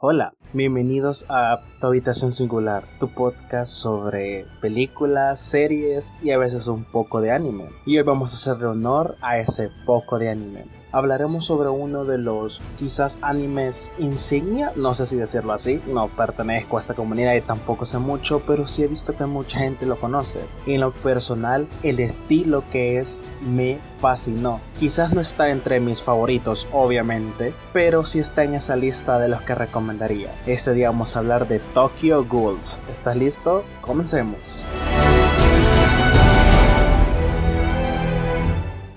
Hola, 0.00 0.32
bienvenidos 0.52 1.26
a 1.28 1.60
Tu 1.80 1.88
Habitación 1.88 2.30
Singular, 2.30 2.84
tu 3.00 3.08
podcast 3.08 3.72
sobre 3.72 4.46
películas, 4.60 5.40
series 5.40 6.14
y 6.22 6.30
a 6.30 6.38
veces 6.38 6.68
un 6.68 6.84
poco 6.84 7.20
de 7.20 7.32
anime. 7.32 7.64
Y 7.84 7.96
hoy 7.96 8.04
vamos 8.04 8.32
a 8.32 8.36
hacerle 8.36 8.66
honor 8.66 9.16
a 9.22 9.40
ese 9.40 9.70
poco 9.86 10.20
de 10.20 10.28
anime 10.28 10.77
hablaremos 10.92 11.46
sobre 11.46 11.68
uno 11.68 12.04
de 12.04 12.18
los 12.18 12.60
quizás 12.78 13.18
animes 13.22 13.90
insignia, 13.98 14.72
no 14.76 14.94
sé 14.94 15.06
si 15.06 15.16
decirlo 15.16 15.52
así, 15.52 15.80
no 15.86 16.08
pertenezco 16.08 16.78
a 16.78 16.80
esta 16.80 16.94
comunidad 16.94 17.34
y 17.34 17.40
tampoco 17.40 17.86
sé 17.86 17.98
mucho, 17.98 18.40
pero 18.46 18.66
sí 18.66 18.82
he 18.82 18.88
visto 18.88 19.16
que 19.16 19.26
mucha 19.26 19.58
gente 19.58 19.86
lo 19.86 19.98
conoce. 19.98 20.40
En 20.66 20.80
lo 20.80 20.92
personal, 20.92 21.66
el 21.82 22.00
estilo 22.00 22.64
que 22.70 22.98
es 22.98 23.24
me 23.40 23.78
fascinó. 24.00 24.60
Quizás 24.78 25.12
no 25.12 25.20
está 25.20 25.50
entre 25.50 25.80
mis 25.80 26.02
favoritos, 26.02 26.68
obviamente, 26.72 27.52
pero 27.72 28.04
sí 28.04 28.18
está 28.18 28.44
en 28.44 28.54
esa 28.54 28.76
lista 28.76 29.18
de 29.18 29.28
los 29.28 29.42
que 29.42 29.54
recomendaría. 29.54 30.30
Este 30.46 30.72
día 30.72 30.90
vamos 30.90 31.16
a 31.16 31.20
hablar 31.20 31.48
de 31.48 31.58
Tokyo 31.58 32.24
Ghouls. 32.24 32.80
¿Estás 32.90 33.16
listo? 33.16 33.64
Comencemos. 33.80 34.64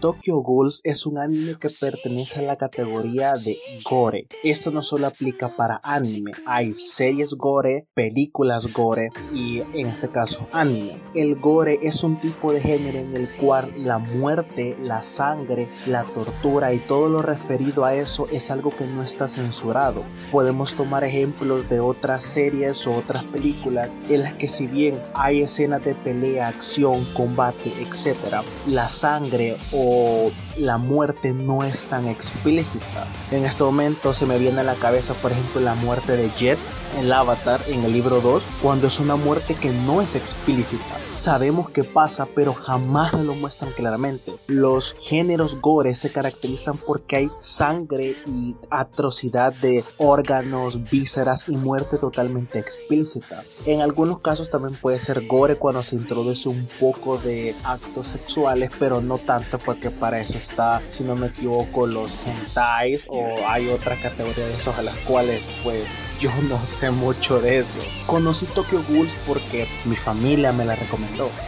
Tokyo 0.01 0.41
Ghouls 0.41 0.81
es 0.83 1.05
un 1.05 1.19
anime 1.19 1.57
que 1.59 1.69
pertenece 1.69 2.39
a 2.39 2.41
la 2.41 2.55
categoría 2.55 3.33
de 3.33 3.59
gore. 3.87 4.25
Esto 4.43 4.71
no 4.71 4.81
solo 4.81 5.05
aplica 5.05 5.55
para 5.55 5.79
anime, 5.83 6.31
hay 6.47 6.73
series 6.73 7.35
gore, 7.35 7.85
películas 7.93 8.65
gore 8.73 9.09
y 9.31 9.59
en 9.59 9.85
este 9.85 10.09
caso 10.09 10.47
anime. 10.53 10.99
El 11.13 11.35
gore 11.35 11.77
es 11.83 12.03
un 12.03 12.19
tipo 12.19 12.51
de 12.51 12.61
género 12.61 12.97
en 12.97 13.15
el 13.15 13.29
cual 13.35 13.71
la 13.77 13.99
muerte, 13.99 14.75
la 14.81 15.03
sangre, 15.03 15.69
la 15.85 16.03
tortura 16.03 16.73
y 16.73 16.79
todo 16.79 17.07
lo 17.07 17.21
referido 17.21 17.85
a 17.85 17.93
eso 17.93 18.27
es 18.31 18.49
algo 18.49 18.71
que 18.71 18.87
no 18.87 19.03
está 19.03 19.27
censurado. 19.27 20.03
Podemos 20.31 20.73
tomar 20.73 21.03
ejemplos 21.03 21.69
de 21.69 21.79
otras 21.79 22.23
series 22.23 22.87
o 22.87 22.95
otras 22.95 23.23
películas 23.25 23.91
en 24.09 24.23
las 24.23 24.33
que 24.33 24.47
si 24.47 24.65
bien 24.65 24.97
hay 25.13 25.41
escenas 25.43 25.85
de 25.85 25.93
pelea, 25.93 26.47
acción, 26.47 27.05
combate, 27.13 27.71
etc., 27.79 28.41
la 28.65 28.89
sangre 28.89 29.59
o 29.71 29.90
la 30.57 30.77
muerte 30.77 31.33
no 31.33 31.63
es 31.63 31.87
tan 31.87 32.07
explícita. 32.07 33.07
En 33.31 33.45
este 33.45 33.63
momento 33.63 34.13
se 34.13 34.25
me 34.25 34.37
viene 34.37 34.61
a 34.61 34.63
la 34.63 34.75
cabeza, 34.75 35.13
por 35.15 35.31
ejemplo, 35.31 35.61
la 35.61 35.75
muerte 35.75 36.17
de 36.17 36.29
Jet 36.37 36.59
el 36.99 37.11
Avatar 37.11 37.61
en 37.67 37.83
el 37.83 37.93
libro 37.93 38.21
2 38.21 38.45
cuando 38.61 38.87
es 38.87 38.99
una 38.99 39.15
muerte 39.15 39.55
que 39.55 39.69
no 39.69 40.01
es 40.01 40.15
explícita. 40.15 40.97
Sabemos 41.13 41.69
que 41.69 41.83
pasa, 41.83 42.25
pero 42.33 42.53
jamás 42.53 43.13
lo 43.13 43.35
muestran 43.35 43.71
claramente. 43.73 44.33
Los 44.47 44.95
géneros 45.01 45.59
gore 45.59 45.93
se 45.93 46.11
caracterizan 46.11 46.77
porque 46.77 47.17
hay 47.17 47.31
sangre 47.39 48.15
y 48.25 48.55
atrocidad 48.69 49.53
de 49.53 49.83
órganos, 49.97 50.89
vísceras 50.89 51.49
y 51.49 51.51
muerte 51.57 51.97
totalmente 51.97 52.59
explícita. 52.59 53.43
En 53.65 53.81
algunos 53.81 54.19
casos 54.19 54.49
también 54.49 54.77
puede 54.79 54.99
ser 54.99 55.27
gore 55.27 55.57
cuando 55.57 55.83
se 55.83 55.97
introduce 55.97 56.47
un 56.47 56.67
poco 56.79 57.17
de 57.17 57.55
actos 57.65 58.07
sexuales, 58.07 58.71
pero 58.79 59.01
no 59.01 59.17
tanto 59.17 59.59
porque 59.59 59.91
para 59.91 60.21
eso 60.21 60.37
está, 60.37 60.81
si 60.91 61.03
no 61.03 61.15
me 61.15 61.27
equivoco, 61.27 61.87
los 61.87 62.17
hentais 62.25 63.05
o 63.09 63.35
hay 63.47 63.67
otra 63.67 64.01
categoría 64.01 64.47
de 64.47 64.55
esos 64.55 64.77
a 64.77 64.81
las 64.81 64.95
cuales 64.99 65.51
pues 65.63 65.99
yo 66.19 66.31
no 66.47 66.65
sé 66.65 66.89
mucho 66.89 67.41
de 67.41 67.57
eso. 67.57 67.79
Conocí 68.07 68.45
Tokyo 68.45 68.81
Ghouls 68.89 69.13
porque 69.27 69.67
mi 69.85 69.95
familia 69.95 70.53
me 70.53 70.65
la 70.65 70.75
recomendó. 70.75 71.00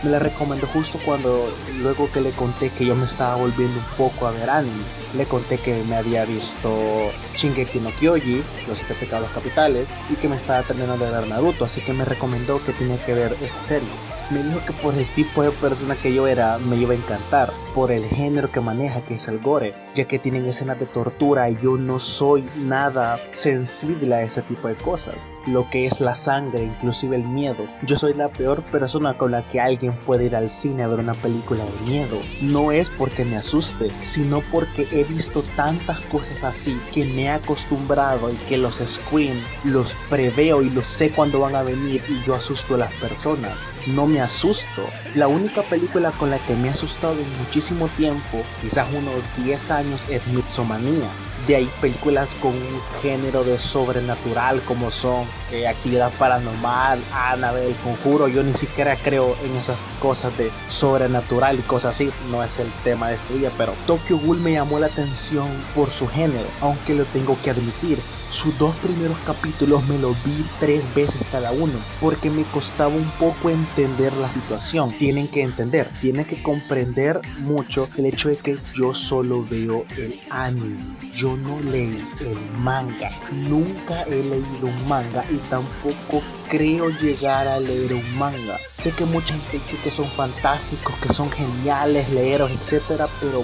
Me 0.04 0.10
la 0.10 0.20
recomendó 0.20 0.68
justo 0.68 1.00
cuando, 1.06 1.48
luego 1.82 2.12
que 2.12 2.22
le 2.22 2.32
conté 2.32 2.70
que 2.70 2.86
yo 2.86 2.96
me 2.96 3.06
estaba 3.06 3.36
volviendo 3.36 3.80
un 3.80 3.86
poco 3.98 4.28
a 4.28 4.32
ver 4.32 4.50
anime. 4.50 4.84
Le 5.16 5.26
conté 5.26 5.58
que 5.58 5.84
me 5.84 5.96
había 5.96 6.26
visto 6.26 7.12
Shingeki 7.36 7.80
no 7.80 7.92
Kyoji, 7.92 8.44
Los 8.68 8.80
Siete 8.80 8.96
Pecados 8.96 9.30
Capitales, 9.34 9.88
y 10.10 10.16
que 10.16 10.28
me 10.28 10.36
estaba 10.36 10.64
terminando 10.64 11.06
de 11.06 11.12
ver 11.12 11.28
Naruto, 11.28 11.66
así 11.66 11.82
que 11.82 11.94
me 11.94 12.06
recomendó 12.06 12.64
que 12.66 12.74
tenía 12.74 12.98
que 13.06 13.14
ver 13.14 13.36
esa 13.42 13.62
serie 13.62 13.90
me 14.30 14.44
dijo 14.44 14.60
que 14.66 14.74
por 14.74 14.94
el 14.96 15.06
tipo 15.14 15.44
de 15.44 15.52
persona 15.52 15.96
que 15.96 16.14
yo 16.14 16.28
era 16.28 16.58
me 16.58 16.78
iba 16.78 16.94
a 16.94 16.98
encantar, 16.98 17.54
por 17.76 17.92
el 17.92 18.06
género 18.06 18.52
que 18.52 18.62
maneja 18.62 19.02
que 19.02 19.16
es 19.16 19.28
el 19.28 19.40
gore, 19.40 19.76
ya 19.96 20.06
que 20.06 20.20
tienen 20.20 20.46
escenas 20.46 20.80
de 20.80 20.86
tortura 20.86 21.50
y 21.50 21.58
yo 21.62 21.78
no 21.78 22.00
soy 22.00 22.48
nada 22.56 23.20
sensible 23.32 24.16
a 24.16 24.22
ese 24.24 24.42
tipo 24.42 24.68
de 24.68 24.76
cosas, 24.76 25.32
lo 25.46 25.70
que 25.70 25.86
es 25.86 26.00
la 26.02 26.16
sangre, 26.16 26.64
inclusive 26.64 27.16
el 27.16 27.28
miedo. 27.28 27.66
Yo 27.84 27.98
soy 27.98 28.14
la 28.14 28.30
peor 28.30 28.62
persona 28.64 29.18
con 29.18 29.32
la 29.32 29.44
que 29.44 29.60
alguien 29.60 29.94
puede 29.94 30.26
ir 30.26 30.36
al 30.36 30.50
cine 30.50 30.84
a 30.84 30.88
ver 30.88 31.00
una 31.00 31.14
película 31.14 31.64
de 31.64 31.92
miedo. 31.92 32.18
No 32.42 32.72
es 32.72 32.90
porque 32.90 33.26
me 33.26 33.38
asuste, 33.38 33.90
sino 34.04 34.42
porque 34.52 34.88
he 35.04 35.14
visto 35.14 35.44
tantas 35.56 36.00
cosas 36.02 36.44
así 36.44 36.80
que 36.94 37.06
me 37.06 37.24
he 37.24 37.30
acostumbrado 37.30 38.32
y 38.32 38.36
que 38.48 38.58
los 38.58 38.82
scream 38.86 39.40
los 39.64 39.94
preveo 40.10 40.62
y 40.62 40.70
los 40.70 40.88
sé 40.88 41.12
cuando 41.12 41.40
van 41.40 41.56
a 41.56 41.64
venir 41.64 42.04
y 42.10 42.26
yo 42.26 42.36
asusto 42.36 42.76
a 42.76 42.80
las 42.80 42.94
personas 42.96 43.54
no 43.88 44.08
me 44.08 44.22
asusto. 44.22 44.90
La 45.16 45.28
única 45.28 45.62
película 45.64 46.12
con 46.12 46.30
la 46.30 46.40
que 46.40 46.56
me 46.56 46.68
he 46.68 46.72
asustado 46.72 47.16
en 47.16 47.38
muchísimo 47.40 47.88
tiempo, 47.90 48.44
quizás 48.62 48.88
unos 48.94 49.22
10 49.44 49.72
años, 49.72 50.08
es 50.10 50.26
Mitsomanía. 50.28 51.08
De 51.48 51.58
ahí 51.58 51.70
películas 51.82 52.36
con 52.36 52.52
un 52.52 52.82
género 53.02 53.44
de 53.44 53.60
sobrenatural 53.60 54.62
como 54.62 54.92
son 54.92 55.26
eh, 55.54 55.68
Actividad 55.68 56.12
Paranormal, 56.18 57.00
Annabelle, 57.14 57.68
El 57.68 57.76
Conjuro. 57.76 58.28
Yo 58.28 58.44
ni 58.44 58.54
siquiera 58.54 58.96
creo 58.96 59.38
en 59.46 59.56
esas 59.56 59.94
cosas 60.00 60.36
de 60.38 60.52
sobrenatural 60.68 61.60
y 61.60 61.62
cosas 61.62 61.96
así. 61.96 62.12
No 62.32 62.44
es 62.44 62.60
el 62.60 62.72
tema 62.84 63.10
de 63.10 63.16
este 63.16 63.36
día, 63.36 63.52
pero 63.58 63.74
Tokyo 63.86 64.18
Ghoul 64.18 64.40
me 64.40 64.54
llamó 64.54 64.80
la 64.80 64.88
atención 64.88 65.48
por 65.76 65.92
su 65.92 66.08
género, 66.08 66.48
aunque 66.60 66.96
lo 66.96 67.06
tengo 67.06 67.38
que 67.44 67.52
admitir. 67.52 68.00
Sus 68.34 68.58
dos 68.58 68.74
primeros 68.78 69.18
capítulos 69.28 69.88
me 69.88 70.00
lo 70.00 70.16
vi 70.26 70.44
tres 70.60 70.92
veces 70.96 71.22
cada 71.32 71.52
uno 71.52 71.74
porque 72.02 72.32
me 72.32 72.42
costaba 72.46 72.90
un 72.90 73.08
poco 73.20 73.52
entender 73.52 74.12
la 74.14 74.32
situación. 74.32 74.92
Tienen 74.98 75.28
que 75.28 75.44
entender, 75.44 75.88
tienen 76.02 76.26
que 76.26 76.42
comprender 76.42 77.22
mucho 77.38 77.88
el 77.96 78.08
hecho 78.08 78.30
de 78.30 78.38
que 78.38 78.58
yo 78.74 78.96
solo 78.96 79.46
veo 79.48 79.86
el 79.98 80.20
anime. 80.32 80.80
Yo 81.16 81.38
no 81.38 81.60
leí 81.60 82.04
el 82.22 82.40
manga. 82.58 83.12
Nunca 83.32 84.02
he 84.04 84.24
leído 84.24 84.64
un 84.64 84.88
manga 84.88 85.24
y 85.30 85.36
tampoco 85.50 86.22
creo 86.50 86.90
llegar 86.90 87.48
a 87.48 87.60
leer 87.60 87.94
un 87.94 88.18
manga. 88.18 88.60
Sé 88.74 88.92
que 88.92 89.06
mucha 89.06 89.38
gente 89.52 89.78
que 89.84 89.92
son 89.92 90.08
fantásticos, 90.12 90.96
que 90.96 91.12
son 91.12 91.32
geniales, 91.32 92.10
leeros, 92.10 92.52
etcétera, 92.52 93.08
pero 93.20 93.44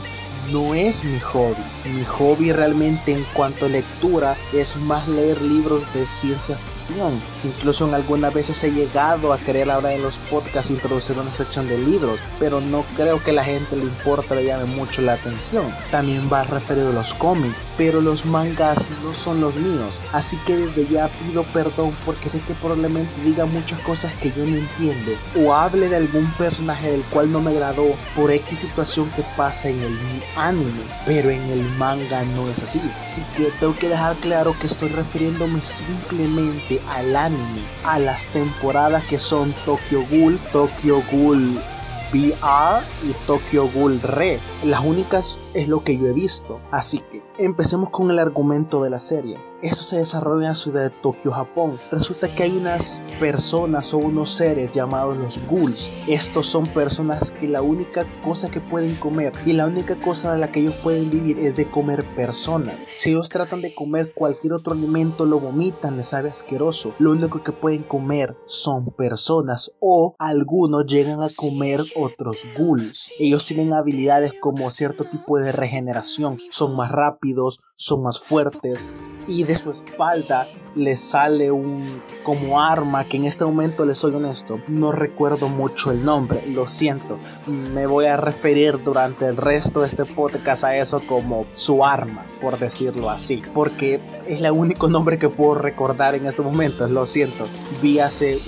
no 0.52 0.74
es 0.74 1.04
mi 1.04 1.20
hobby. 1.20 1.56
Mi 1.86 2.04
hobby 2.06 2.52
realmente 2.52 3.14
en 3.14 3.24
cuanto 3.34 3.66
a 3.66 3.70
lectura 3.70 4.36
es 4.54 4.76
más 4.76 5.08
leer 5.08 5.42
libros 5.42 5.84
de 5.94 6.06
ciencia 6.06 6.56
ficción. 6.56 7.20
Incluso 7.44 7.88
en 7.88 7.94
algunas 7.94 8.34
veces 8.34 8.64
he 8.64 8.72
llegado 8.72 9.34
a 9.34 9.38
querer 9.38 9.70
ahora 9.70 9.94
en 9.94 10.02
los 10.02 10.16
podcasts 10.30 10.72
introducir 10.72 11.18
una 11.18 11.34
sección 11.34 11.68
de 11.68 11.78
libros, 11.78 12.20
pero 12.40 12.62
no 12.62 12.84
creo 12.96 13.24
que 13.24 13.32
la 13.32 13.44
gente 13.44 13.76
le 13.76 13.84
importe, 13.84 14.36
le 14.36 14.46
llame 14.46 14.66
mucho 14.66 15.02
la 15.02 15.14
atención. 15.14 15.66
También 15.92 16.30
va 16.32 16.44
referido 16.44 16.90
a 16.90 16.94
los 16.94 17.14
cómics, 17.14 17.68
pero 17.78 18.02
los 18.02 18.26
mangas 18.26 18.90
no 19.04 19.14
son 19.14 19.42
los 19.42 19.56
míos. 19.56 20.00
Así 20.12 20.38
que 20.46 20.58
desde 20.58 20.86
ya 20.88 21.08
pido 21.08 21.44
perdón 21.44 21.96
porque 22.06 22.30
sé 22.30 22.40
que 22.42 22.54
probablemente 22.54 23.12
diga 23.24 23.46
muchas 23.46 23.80
cosas 23.82 24.14
que 24.22 24.32
yo 24.32 24.46
no 24.46 24.58
entiendo 24.58 25.12
o 25.36 25.54
hable 25.54 25.90
de 25.90 25.96
algún 25.96 26.32
personaje 26.34 26.92
del 26.92 27.02
cual 27.04 27.32
no 27.32 27.42
me 27.42 27.52
agradó 27.52 27.86
por 28.16 28.32
X 28.32 28.60
situación 28.60 29.10
que 29.16 29.24
pasa 29.36 29.70
en 29.70 29.82
el 29.82 29.98
anime, 30.48 30.82
pero 31.06 31.30
en 31.30 31.42
el 31.50 31.64
manga 31.78 32.24
no 32.24 32.48
es 32.50 32.64
así. 32.64 32.82
Así 33.04 33.24
que 33.36 33.52
tengo 33.60 33.76
que 33.78 33.90
dejar 33.90 34.16
claro 34.18 34.56
que 34.60 34.68
estoy 34.68 34.90
refiriéndome 34.90 35.62
simplemente 35.62 36.82
al 36.90 37.16
anime, 37.16 37.64
a 37.84 38.00
las 38.00 38.28
temporadas 38.30 39.04
que 39.06 39.20
son 39.20 39.54
Tokyo 39.66 40.04
Ghoul, 40.10 40.40
Tokyo 40.52 41.04
Ghoul 41.12 41.60
VR 42.14 42.84
y 43.04 43.14
Tokyo 43.28 43.70
Ghoul 43.70 44.02
Red. 44.02 44.40
Las 44.64 44.82
únicas 44.82 45.38
es 45.54 45.68
lo 45.68 45.84
que 45.84 45.98
yo 45.98 46.08
he 46.08 46.14
visto. 46.14 46.60
Así 46.72 47.00
que 47.00 47.22
empecemos 47.38 47.90
con 47.90 48.12
el 48.12 48.20
argumento 48.20 48.84
de 48.84 48.90
la 48.90 49.00
serie. 49.00 49.38
Eso 49.62 49.84
se 49.84 49.98
desarrolla 49.98 50.44
en 50.44 50.50
la 50.50 50.56
ciudad 50.56 50.84
de 50.84 50.90
Tokio, 50.90 51.32
Japón. 51.32 51.78
Resulta 51.92 52.34
que 52.34 52.44
hay 52.44 52.52
unas 52.52 53.04
personas 53.20 53.94
o 53.94 53.98
unos 53.98 54.32
seres 54.32 54.72
llamados 54.72 55.18
los 55.18 55.38
ghouls. 55.50 55.92
Estos 56.08 56.46
son 56.46 56.66
personas 56.68 57.32
que 57.32 57.46
la 57.46 57.62
única 57.62 58.06
cosa 58.24 58.50
que 58.50 58.62
pueden 58.62 58.96
comer 58.96 59.34
y 59.46 59.52
la 59.52 59.66
única 59.66 59.96
cosa 59.96 60.32
de 60.32 60.38
la 60.38 60.50
que 60.50 60.62
ellos 60.62 60.76
pueden 60.76 61.10
vivir 61.10 61.40
es 61.40 61.58
de 61.58 61.70
comer 61.70 62.06
personas. 62.16 62.88
Si 62.96 63.10
ellos 63.10 63.28
tratan 63.28 63.62
de 63.62 63.76
comer 63.76 64.14
cualquier 64.14 64.54
otro 64.54 64.72
alimento, 64.72 65.26
lo 65.26 65.42
vomitan, 65.42 65.98
les 65.98 66.08
sabe 66.08 66.30
asqueroso. 66.30 66.94
Lo 66.98 67.12
único 67.12 67.44
que 67.44 67.52
pueden 67.52 67.84
comer 67.84 68.38
son 68.46 68.86
personas 68.92 69.74
o 69.80 70.16
algunos 70.20 70.86
llegan 70.86 71.22
a 71.22 71.30
comer 71.36 71.84
otros 71.98 72.48
ghouls. 72.58 73.12
Ellos 73.20 73.46
tienen 73.46 73.74
habilidades 73.74 74.34
como 74.40 74.72
cierto 74.72 75.04
tipo 75.04 75.38
de 75.38 75.39
regeneración. 75.52 76.40
Son 76.50 76.76
más 76.76 76.92
rápidos, 76.92 77.62
son 77.80 78.04
más 78.04 78.20
fuertes 78.20 78.90
y 79.26 79.44
de 79.44 79.56
su 79.56 79.72
espalda 79.72 80.48
le 80.76 80.98
sale 80.98 81.52
un 81.52 82.02
como 82.24 82.62
arma 82.62 83.06
que 83.06 83.18
en 83.18 83.26
este 83.26 83.44
momento 83.46 83.86
le 83.86 83.96
soy 83.96 84.14
honesto 84.14 84.60
no 84.68 84.92
recuerdo 84.92 85.50
mucho 85.50 85.92
el 85.92 86.04
nombre 86.04 86.44
lo 86.48 86.68
siento. 86.68 87.18
Me 87.48 87.88
voy 87.88 88.06
a 88.06 88.18
referir 88.18 88.84
durante 88.84 89.26
el 89.26 89.38
resto 89.38 89.82
de 89.82 89.88
este 89.88 90.06
podcast 90.06 90.64
a 90.64 90.78
eso 90.78 91.02
como 91.08 91.46
su 91.54 91.86
arma 91.86 92.26
por 92.42 92.60
decirlo 92.60 93.10
así 93.10 93.42
porque 93.54 94.00
es 94.28 94.42
el 94.42 94.52
único 94.52 94.90
nombre 94.90 95.18
que 95.18 95.30
puedo 95.30 95.56
recordar 95.56 96.16
en 96.16 96.26
este 96.26 96.42
momento 96.42 96.88
lo 96.88 97.06
siento. 97.06 97.46
Vi 97.82 98.00
hace 98.00 98.40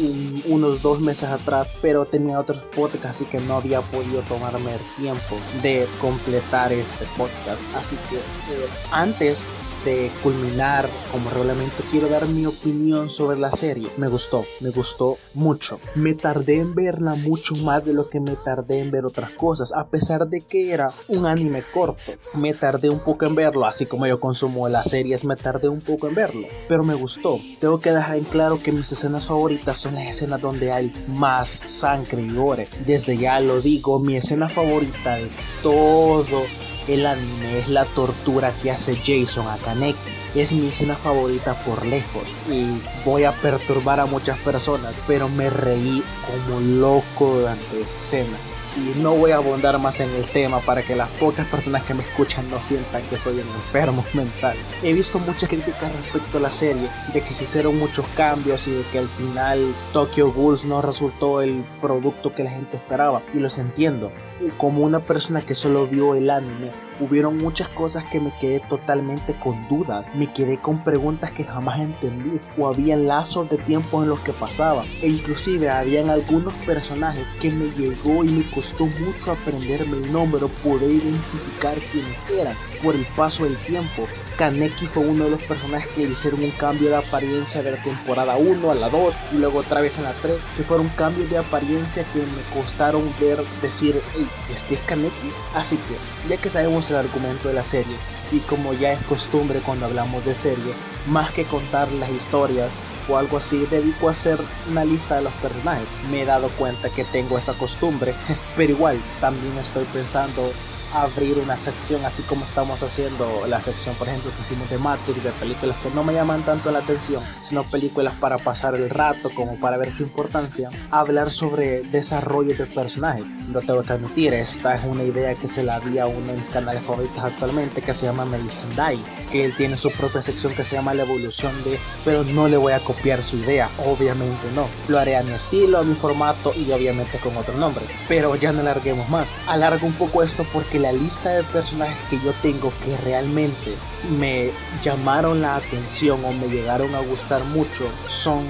unos 0.48 0.82
dos 0.82 1.00
meses 1.00 1.30
atrás 1.30 1.80
pero 1.82 2.06
tenía 2.06 2.40
otros 2.40 2.60
podcasts 2.76 3.22
así 3.22 3.26
que 3.26 3.40
no 3.40 3.58
había 3.58 3.82
podido 3.82 4.22
tomarme 4.24 4.74
el 4.74 4.80
tiempo 4.98 5.38
de 5.62 5.88
completar 6.00 6.74
este 6.74 7.06
podcast. 7.18 7.62
Así 7.76 7.96
que 8.10 8.18
eh, 8.18 8.68
antes 8.92 9.21
de 9.22 10.12
culminar 10.24 10.90
como 11.12 11.30
reglamento, 11.30 11.84
quiero 11.92 12.10
dar 12.10 12.28
mi 12.28 12.48
opinión 12.48 13.08
sobre 13.08 13.38
la 13.38 13.52
serie. 13.52 13.88
Me 13.98 14.08
gustó, 14.08 14.46
me 14.62 14.72
gustó 14.72 15.18
mucho. 15.36 15.80
Me 15.94 16.16
tardé 16.16 16.58
en 16.58 16.74
verla 16.74 17.14
mucho 17.14 17.56
más 17.56 17.86
de 17.86 17.94
lo 17.94 18.10
que 18.10 18.20
me 18.20 18.36
tardé 18.36 18.80
en 18.80 18.90
ver 18.90 19.06
otras 19.06 19.30
cosas, 19.32 19.74
a 19.74 19.86
pesar 19.86 20.28
de 20.28 20.42
que 20.42 20.72
era 20.72 20.92
un 21.08 21.28
anime 21.28 21.62
corto. 21.72 22.02
Me 22.34 22.56
tardé 22.56 22.90
un 22.90 23.00
poco 23.00 23.26
en 23.26 23.36
verlo, 23.36 23.68
así 23.68 23.86
como 23.86 24.08
yo 24.08 24.20
consumo 24.20 24.68
las 24.70 24.90
series, 24.90 25.24
me 25.24 25.36
tardé 25.36 25.70
un 25.70 25.82
poco 25.82 26.08
en 26.08 26.16
verlo, 26.16 26.48
pero 26.68 26.84
me 26.84 26.96
gustó. 26.96 27.38
Tengo 27.60 27.80
que 27.80 27.92
dejar 27.92 28.18
en 28.18 28.24
claro 28.24 28.60
que 28.60 28.72
mis 28.72 28.92
escenas 28.92 29.28
favoritas 29.28 29.78
son 29.78 29.94
las 29.94 30.08
escenas 30.08 30.42
donde 30.42 30.72
hay 30.72 30.92
más 31.08 31.48
sangre 31.48 32.24
y 32.24 32.34
gore. 32.34 32.68
Desde 32.88 33.18
ya 33.18 33.40
lo 33.40 33.62
digo, 33.62 34.00
mi 34.00 34.16
escena 34.16 34.50
favorita 34.50 35.18
de 35.18 35.30
todo 35.62 36.42
el 36.88 37.06
anime 37.06 37.60
es 37.60 37.68
la 37.68 37.86
tortura 37.86 38.54
que 38.62 38.72
hace 38.72 38.96
Jason 38.96 39.48
a 39.48 39.58
Kaneki. 39.58 40.00
Es 40.36 40.54
mi 40.54 40.68
escena 40.68 40.96
favorita 40.96 41.56
por 41.64 41.86
lejos 41.86 42.24
y 42.50 42.80
voy 43.04 43.26
a 43.26 43.34
perturbar 43.34 44.00
a 44.00 44.06
muchas 44.06 44.38
personas, 44.40 44.94
pero 45.06 45.28
me 45.28 45.50
reí 45.50 46.04
como 46.26 46.60
loco 46.60 47.36
durante 47.36 47.82
esa 47.82 48.00
escena 48.00 48.38
y 48.78 49.00
no 49.00 49.14
voy 49.14 49.32
a 49.32 49.38
abundar 49.38 49.78
más 49.80 50.00
en 50.00 50.10
el 50.12 50.26
tema 50.26 50.60
para 50.62 50.84
que 50.84 50.96
las 50.96 51.10
pocas 51.10 51.48
personas 51.48 51.84
que 51.84 51.94
me 51.94 52.04
escuchan 52.04 52.50
no 52.50 52.62
sientan 52.62 53.02
que 53.04 53.18
soy 53.18 53.34
un 53.36 53.48
enfermo 53.48 54.04
mental. 54.14 54.56
He 54.84 54.94
visto 54.94 55.20
muchas 55.20 55.50
críticas 55.50 55.92
respecto 55.94 56.38
a 56.38 56.42
la 56.42 56.52
serie, 56.52 56.90
de 57.14 57.22
que 57.22 57.34
se 57.34 57.44
hicieron 57.44 57.78
muchos 57.78 58.06
cambios 58.16 58.68
y 58.68 58.72
de 58.72 58.84
que 58.92 59.00
al 59.00 59.10
final 59.10 59.74
Tokyo 59.94 60.32
Ghouls 60.32 60.66
no 60.66 60.82
resultó 60.82 61.42
el 61.42 61.64
producto 61.82 62.34
que 62.34 62.44
la 62.44 62.52
gente 62.52 62.78
esperaba, 62.78 63.22
y 63.34 63.40
los 63.40 63.58
entiendo. 63.58 64.12
Como 64.58 64.84
una 64.84 65.02
persona 65.02 65.42
que 65.42 65.56
solo 65.56 65.86
vio 65.88 66.16
el 66.16 66.30
anime, 66.30 66.72
hubieron 67.02 67.38
muchas 67.38 67.68
cosas 67.68 68.04
que 68.06 68.20
me 68.20 68.32
quedé 68.40 68.60
totalmente 68.62 69.34
con 69.34 69.68
dudas, 69.68 70.10
me 70.14 70.32
quedé 70.32 70.58
con 70.58 70.84
preguntas 70.84 71.32
que 71.32 71.44
jamás 71.44 71.80
entendí, 71.80 72.40
o 72.58 72.68
había 72.68 72.96
lazos 72.96 73.50
de 73.50 73.58
tiempo 73.58 74.04
en 74.04 74.10
los 74.10 74.20
que 74.20 74.32
pasaba, 74.32 74.84
e 75.02 75.08
inclusive 75.08 75.70
habían 75.70 76.10
algunos 76.10 76.54
personajes 76.66 77.30
que 77.42 77.52
me 77.52 77.70
llegó 77.72 78.24
y 78.24 78.30
me 78.30 78.50
costó 78.52 78.86
mucho 78.86 79.32
aprenderme 79.32 79.98
el 79.98 80.14
nombre 80.14 80.44
o 80.44 80.50
poder 80.50 80.92
identificar 80.92 81.76
quiénes 81.92 82.24
eran 82.30 82.56
por 82.84 82.96
el 82.96 83.06
paso 83.16 83.44
del 83.44 83.58
tiempo. 83.58 84.08
Kaneki 84.38 84.88
fue 84.88 85.06
uno 85.06 85.26
de 85.26 85.32
los 85.32 85.44
personajes 85.44 85.88
que 85.92 86.04
hicieron 86.04 86.44
un 86.44 86.52
cambio 86.52 86.90
de 86.90 86.96
apariencia 86.96 87.62
de 87.62 87.72
la 87.72 87.84
temporada 87.84 88.38
1 88.38 88.72
a 88.72 88.76
la 88.76 88.90
2 88.90 89.14
y 89.34 89.38
luego 89.38 89.60
otra 89.60 89.82
vez 89.82 89.98
a 90.00 90.02
la 90.02 90.14
3, 90.14 90.38
que 90.58 90.64
fueron 90.64 90.90
cambios 90.90 91.30
de 91.30 91.38
apariencia 91.38 92.06
que 92.14 92.20
me 92.20 92.62
costaron 92.62 93.04
ver, 93.20 93.40
decir, 93.62 94.02
hey, 94.16 94.28
este 94.52 94.76
es 94.76 94.82
Kaneki. 94.82 95.32
Así 95.56 95.78
que, 95.78 96.30
ya 96.30 96.42
que 96.42 96.50
sabemos 96.50 96.91
el 96.92 96.98
argumento 96.98 97.48
de 97.48 97.54
la 97.54 97.64
serie, 97.64 97.96
y 98.32 98.40
como 98.40 98.74
ya 98.74 98.94
es 98.94 99.02
costumbre 99.06 99.60
cuando 99.60 99.86
hablamos 99.86 100.24
de 100.26 100.36
serie, 100.36 100.74
más 101.08 101.32
que 101.32 101.46
contar 101.46 101.92
las 101.94 102.10
historias, 102.10 102.74
o 103.10 103.18
algo 103.18 103.38
así, 103.38 103.66
dedico 103.70 104.08
a 104.08 104.12
hacer 104.12 104.40
una 104.70 104.86
lista 104.86 105.16
de 105.16 105.24
los 105.24 105.34
personajes. 105.34 105.88
Me 106.10 106.22
he 106.22 106.26
dado 106.26 106.50
cuenta 106.50 106.90
que 106.90 107.04
tengo 107.04 107.38
esa 107.38 107.54
costumbre, 107.54 108.14
pero 108.56 108.74
igual 108.74 109.00
también 109.20 109.58
estoy 109.58 109.86
pensando 109.86 110.52
abrir 110.94 111.38
una 111.38 111.58
sección 111.58 112.04
así 112.06 112.22
como 112.24 112.46
estamos 112.46 112.84
haciendo 112.84 113.46
la 113.48 113.62
sección 113.62 113.96
por 113.96 114.08
ejemplo 114.08 114.32
que 114.36 114.42
hicimos 114.42 114.70
de 114.70 114.78
Matrix 114.78 115.24
de 115.24 115.32
películas 115.32 115.78
que 115.82 115.90
no 115.92 116.04
me 116.04 116.14
llaman 116.14 116.44
tanto 116.44 116.72
la 116.72 116.80
atención 116.80 117.24
sino 117.42 117.64
películas 117.64 118.14
para 118.20 118.38
pasar 118.38 118.76
el 118.76 118.90
rato 118.90 119.30
como 119.34 119.60
para 119.60 119.78
ver 119.78 119.96
su 119.96 120.04
importancia 120.04 120.70
hablar 120.90 121.32
sobre 121.32 121.82
desarrollo 121.84 122.56
de 122.56 122.66
personajes. 122.66 123.30
No 123.48 123.60
tengo 123.62 123.84
que 123.84 123.94
admitir 123.94 124.34
esta 124.34 124.76
es 124.76 124.84
una 124.84 125.04
idea 125.04 125.34
que 125.36 125.48
se 125.48 125.64
la 125.64 125.80
di 125.80 126.00
a 126.00 126.08
uno 126.08 126.28
de 126.28 126.40
mis 126.40 126.50
canales 126.50 126.84
favoritos 126.84 127.24
actualmente 127.24 127.82
que 127.82 127.94
se 127.94 128.06
llama 128.06 128.26
Melisandai 128.26 129.00
que 129.32 129.46
él 129.46 129.56
tiene 129.56 129.78
su 129.78 129.92
propia 129.92 130.22
sección 130.22 130.54
que 130.54 130.66
se 130.66 130.76
llama 130.76 130.94
la 130.94 131.04
evolución 131.04 131.52
de 131.64 131.80
pero 132.04 132.24
no 132.24 132.48
le 132.48 132.58
voy 132.58 132.74
a 132.74 132.84
copiar 132.84 133.24
su 133.24 133.38
idea 133.38 133.70
obviamente 133.86 134.48
no. 134.56 134.68
Lo 134.88 135.00
haré 135.00 135.16
a 135.16 135.24
mi 135.24 135.32
estilo 135.34 135.80
a 135.80 135.84
mi 135.84 135.96
formato 135.96 136.54
y 136.54 136.72
obviamente 136.72 137.18
con 137.20 137.36
otro 137.38 137.56
nombre 137.56 137.86
pero 138.08 138.36
ya 138.36 138.52
no 138.52 138.60
alarguemos 138.62 139.08
más. 139.10 139.34
Alargo 139.48 139.88
un 139.88 139.94
poco 139.94 140.24
esto 140.24 140.46
porque 140.52 140.80
la 140.82 140.92
lista 140.92 141.30
de 141.30 141.44
personajes 141.44 141.98
que 142.10 142.20
yo 142.20 142.34
tengo 142.42 142.74
que 142.84 142.98
realmente 142.98 143.76
me 144.18 144.50
llamaron 144.84 145.42
la 145.42 145.56
atención 145.58 146.24
o 146.26 146.34
me 146.34 146.48
llegaron 146.48 146.94
a 146.96 147.00
gustar 147.00 147.44
mucho 147.46 147.90
son 148.08 148.46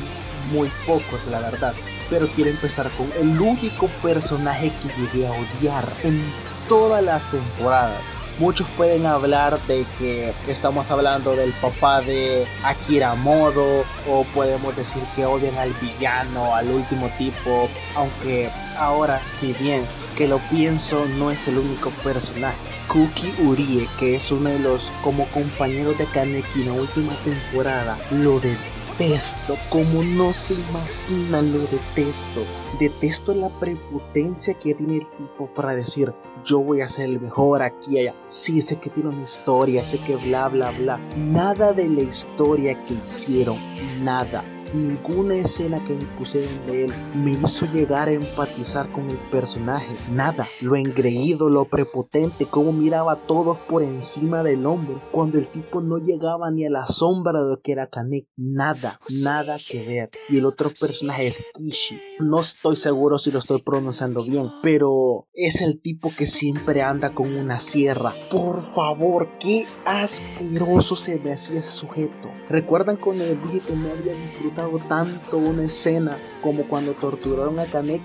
muy 0.51 0.72
pocos, 0.86 1.28
la 1.28 1.39
verdad. 1.39 1.74
Pero 2.10 2.28
quiero 2.30 2.50
empezar 2.50 2.89
con 2.92 3.12
el 3.19 3.39
único 3.39 3.88
personaje 4.01 4.72
que 4.81 5.01
llegué 5.01 5.28
a 5.28 5.31
odiar 5.31 5.86
en 6.04 6.22
todas 6.68 7.04
las 7.04 7.22
temporadas. 7.31 8.01
Muchos 8.39 8.68
pueden 8.69 9.06
hablar 9.06 9.60
de 9.68 9.86
que 10.00 10.34
estamos 10.48 10.89
hablando 10.89 11.36
del 11.36 11.51
papá 11.54 12.01
de 12.01 12.48
Akira 12.63 13.13
Modo 13.13 13.84
o 14.10 14.24
podemos 14.34 14.75
decir 14.75 15.04
que 15.16 15.25
odian 15.25 15.56
al 15.57 15.74
villano, 15.74 16.56
al 16.56 16.72
último 16.72 17.10
tipo, 17.18 17.69
aunque 17.95 18.50
ahora 18.81 19.24
si 19.24 19.54
bien 19.54 19.83
que 20.18 20.28
lo 20.28 20.39
pienso 20.50 21.06
no 21.18 21.31
es 21.31 21.48
el 21.48 21.57
único 21.57 21.92
personaje. 22.04 22.57
Kuki 22.88 23.33
Urie, 23.44 23.88
que 24.00 24.16
es 24.16 24.31
uno 24.31 24.50
de 24.50 24.60
los 24.60 24.92
como 25.04 25.25
compañeros 25.28 25.98
de 25.98 26.06
Kaneki 26.06 26.62
en 26.62 26.66
la 26.66 26.74
última 26.74 27.13
temporada, 27.24 27.98
lo 28.12 28.39
detesto, 28.39 29.56
como 29.69 30.04
no 30.04 30.33
se 30.33 30.56
imaginan, 30.56 31.54
lo 31.54 31.60
detesto. 31.60 32.44
Detesto 32.80 33.33
la 33.33 33.50
prepotencia 33.50 34.56
que 34.56 34.74
tiene 34.74 34.98
el 34.98 35.10
tipo 35.12 35.48
para 35.48 35.75
decir 35.75 36.13
yo 36.44 36.60
voy 36.60 36.81
a 36.81 36.88
ser 36.88 37.06
el 37.06 37.22
mejor 37.22 37.62
aquí 37.62 38.00
allá. 38.00 38.16
Sí, 38.27 38.62
sé 38.62 38.80
que 38.80 38.89
tiene 38.89 39.10
una 39.10 39.24
historia, 39.24 39.84
sé 39.84 40.00
que 40.00 40.16
bla 40.16 40.50
bla 40.50 40.72
bla. 40.72 40.98
Nada 41.16 41.72
de 41.72 41.88
la 41.88 42.01
historia 42.01 42.84
que 42.86 42.95
hicieron, 42.95 43.57
nada 44.04 44.44
ninguna 44.73 45.35
escena 45.35 45.83
que 45.85 45.94
me 45.94 46.06
pusieron 46.18 46.65
de 46.65 46.85
él 46.85 46.94
me 47.15 47.31
hizo 47.31 47.65
llegar 47.71 48.07
a 48.07 48.13
empatizar 48.13 48.91
con 48.91 49.09
el 49.09 49.18
personaje. 49.29 49.95
Nada. 50.12 50.47
Lo 50.62 50.75
engreído, 50.75 51.50
lo 51.50 51.65
prepotente, 51.65 52.45
cómo 52.45 52.71
miraba 52.71 53.13
a 53.13 53.15
todos 53.27 53.59
por 53.59 53.83
encima 53.83 54.44
del 54.44 54.65
hombro, 54.65 55.01
cuando 55.12 55.38
el 55.38 55.47
tipo 55.47 55.81
no 55.81 55.97
llegaba 55.97 56.51
ni 56.51 56.65
a 56.65 56.69
la 56.69 56.85
sombra 56.85 57.41
de 57.41 57.50
lo 57.50 57.62
que 57.62 57.71
era 57.71 57.88
Kanek. 57.88 58.27
Nada, 58.35 59.00
nada 59.09 59.57
que 59.57 59.85
ver. 59.85 60.09
Y 60.29 60.38
el 60.38 60.45
otro 60.45 60.71
personaje 60.79 61.27
es 61.27 61.41
Kishi. 61.53 62.00
No 62.19 62.39
estoy 62.39 62.75
seguro 62.75 63.17
si 63.17 63.31
lo 63.31 63.39
estoy 63.39 63.62
pronunciando 63.62 64.24
bien, 64.24 64.50
pero 64.62 65.27
es 65.34 65.62
el 65.62 65.81
tipo 65.81 66.12
que 66.15 66.25
siempre 66.25 66.81
anda 66.81 67.13
con 67.13 67.34
una 67.36 67.60
sierra. 67.60 68.13
Por 68.29 68.62
favor, 68.62 69.27
qué 69.39 69.65
asqueroso 69.86 70.96
se 70.96 71.19
me 71.19 71.34
hacía 71.34 71.60
ese 71.60 71.72
sujeto. 71.72 72.40
¿Recuerdan 72.51 72.98
cuando 72.98 73.24
dije 73.24 73.62
que 73.62 73.74
no 73.74 73.89
había 73.91 74.13
disfrutado 74.13 74.77
tanto 74.79 75.38
una 75.38 75.63
escena 75.63 76.17
como 76.41 76.67
cuando 76.67 76.91
torturaron 76.91 77.58
a 77.60 77.65
Kaneki, 77.65 78.03